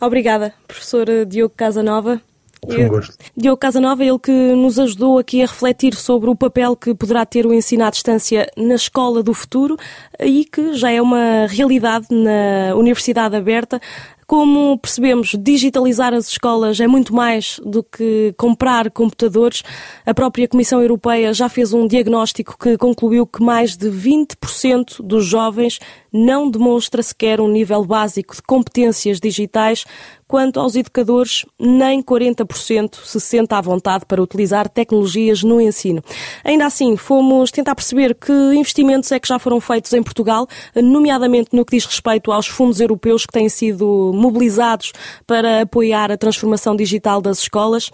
Obrigada, 0.00 0.52
professor 0.66 1.06
Diogo 1.26 1.54
Casanova. 1.56 2.20
Foi 2.64 2.84
um 2.84 2.88
gosto. 2.88 3.16
Diogo 3.36 3.56
Casanova, 3.56 4.04
ele 4.04 4.18
que 4.18 4.30
nos 4.30 4.78
ajudou 4.78 5.18
aqui 5.18 5.42
a 5.42 5.46
refletir 5.46 5.94
sobre 5.94 6.28
o 6.28 6.34
papel 6.34 6.74
que 6.74 6.94
poderá 6.94 7.24
ter 7.24 7.46
o 7.46 7.54
ensino 7.54 7.84
à 7.84 7.90
distância 7.90 8.50
na 8.56 8.74
escola 8.74 9.22
do 9.22 9.32
futuro 9.32 9.76
e 10.20 10.44
que 10.44 10.74
já 10.74 10.90
é 10.90 11.00
uma 11.00 11.46
realidade 11.46 12.06
na 12.10 12.74
Universidade 12.74 13.36
Aberta, 13.36 13.80
Como 14.26 14.76
percebemos, 14.76 15.36
digitalizar 15.38 16.12
as 16.12 16.28
escolas 16.28 16.80
é 16.80 16.86
muito 16.88 17.14
mais 17.14 17.60
do 17.64 17.80
que 17.84 18.34
comprar 18.36 18.90
computadores. 18.90 19.62
A 20.04 20.12
própria 20.12 20.48
Comissão 20.48 20.82
Europeia 20.82 21.32
já 21.32 21.48
fez 21.48 21.72
um 21.72 21.86
diagnóstico 21.86 22.58
que 22.58 22.76
concluiu 22.76 23.24
que 23.24 23.40
mais 23.40 23.76
de 23.76 23.88
20% 23.88 25.00
dos 25.00 25.24
jovens 25.24 25.78
não 26.12 26.50
demonstra 26.50 27.04
sequer 27.04 27.40
um 27.40 27.46
nível 27.46 27.84
básico 27.84 28.34
de 28.34 28.42
competências 28.42 29.20
digitais, 29.20 29.84
quanto 30.28 30.58
aos 30.58 30.74
educadores, 30.74 31.44
nem 31.58 32.02
40% 32.02 32.96
se 33.04 33.20
sente 33.20 33.54
à 33.54 33.60
vontade 33.60 34.04
para 34.06 34.22
utilizar 34.22 34.68
tecnologias 34.68 35.42
no 35.42 35.60
ensino. 35.60 36.02
Ainda 36.44 36.66
assim, 36.66 36.96
fomos 36.96 37.50
tentar 37.50 37.74
perceber 37.74 38.14
que 38.14 38.32
investimentos 38.54 39.10
é 39.12 39.20
que 39.20 39.28
já 39.28 39.38
foram 39.38 39.60
feitos 39.60 39.92
em 39.92 40.02
Portugal, 40.02 40.46
nomeadamente 40.74 41.50
no 41.52 41.64
que 41.64 41.76
diz 41.76 41.86
respeito 41.86 42.32
aos 42.32 42.46
fundos 42.46 42.80
europeus 42.80 43.24
que 43.24 43.32
têm 43.32 43.48
sido 43.48 44.12
mobilizados 44.14 44.92
para 45.26 45.62
apoiar 45.62 46.10
a 46.10 46.16
transformação 46.16 46.74
digital 46.74 47.20
das 47.20 47.38
escolas. 47.38 47.90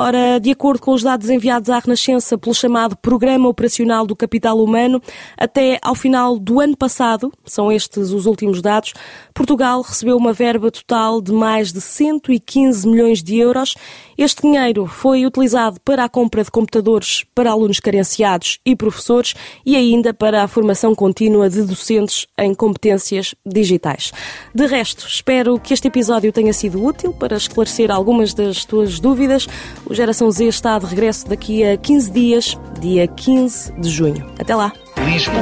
Ora, 0.00 0.38
de 0.38 0.52
acordo 0.52 0.80
com 0.80 0.92
os 0.92 1.02
dados 1.02 1.28
enviados 1.28 1.68
à 1.68 1.80
Renascença 1.80 2.38
pelo 2.38 2.54
chamado 2.54 2.96
Programa 2.96 3.48
Operacional 3.48 4.06
do 4.06 4.14
Capital 4.14 4.62
Humano, 4.62 5.02
até 5.36 5.76
ao 5.82 5.96
final 5.96 6.38
do 6.38 6.60
ano 6.60 6.76
passado, 6.76 7.32
são 7.44 7.72
estes 7.72 8.12
os 8.12 8.24
últimos 8.24 8.62
dados, 8.62 8.92
Portugal 9.34 9.82
recebeu 9.82 10.16
uma 10.16 10.32
verba 10.32 10.70
total 10.70 11.20
de 11.20 11.32
mais 11.32 11.72
de 11.72 11.80
115 11.80 12.86
milhões 12.86 13.24
de 13.24 13.38
euros. 13.38 13.74
Este 14.18 14.42
dinheiro 14.42 14.84
foi 14.84 15.24
utilizado 15.24 15.78
para 15.84 16.02
a 16.02 16.08
compra 16.08 16.42
de 16.42 16.50
computadores 16.50 17.24
para 17.36 17.52
alunos 17.52 17.78
carenciados 17.78 18.58
e 18.66 18.74
professores 18.74 19.32
e 19.64 19.76
ainda 19.76 20.12
para 20.12 20.42
a 20.42 20.48
formação 20.48 20.92
contínua 20.92 21.48
de 21.48 21.62
docentes 21.62 22.26
em 22.36 22.52
competências 22.52 23.36
digitais. 23.46 24.10
De 24.52 24.66
resto, 24.66 25.06
espero 25.06 25.56
que 25.60 25.72
este 25.72 25.86
episódio 25.86 26.32
tenha 26.32 26.52
sido 26.52 26.84
útil 26.84 27.12
para 27.12 27.36
esclarecer 27.36 27.92
algumas 27.92 28.34
das 28.34 28.64
tuas 28.64 28.98
dúvidas. 28.98 29.46
O 29.86 29.94
Geração 29.94 30.28
Z 30.32 30.46
está 30.46 30.76
de 30.80 30.86
regresso 30.86 31.28
daqui 31.28 31.62
a 31.62 31.76
15 31.76 32.10
dias, 32.10 32.58
dia 32.80 33.06
15 33.06 33.72
de 33.74 33.88
junho. 33.88 34.26
Até 34.36 34.56
lá! 34.56 34.72
Lisboa, 35.06 35.40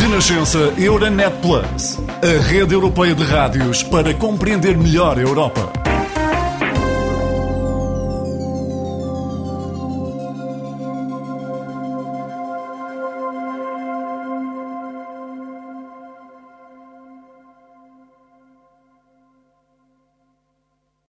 Renascença 0.00 0.72
Euronet 0.78 1.32
Plus, 1.42 1.98
a 2.22 2.40
rede 2.42 2.74
europeia 2.74 3.12
de 3.12 3.24
rádios 3.24 3.82
para 3.82 4.14
compreender 4.14 4.78
melhor 4.78 5.18
a 5.18 5.20
Europa. 5.20 5.79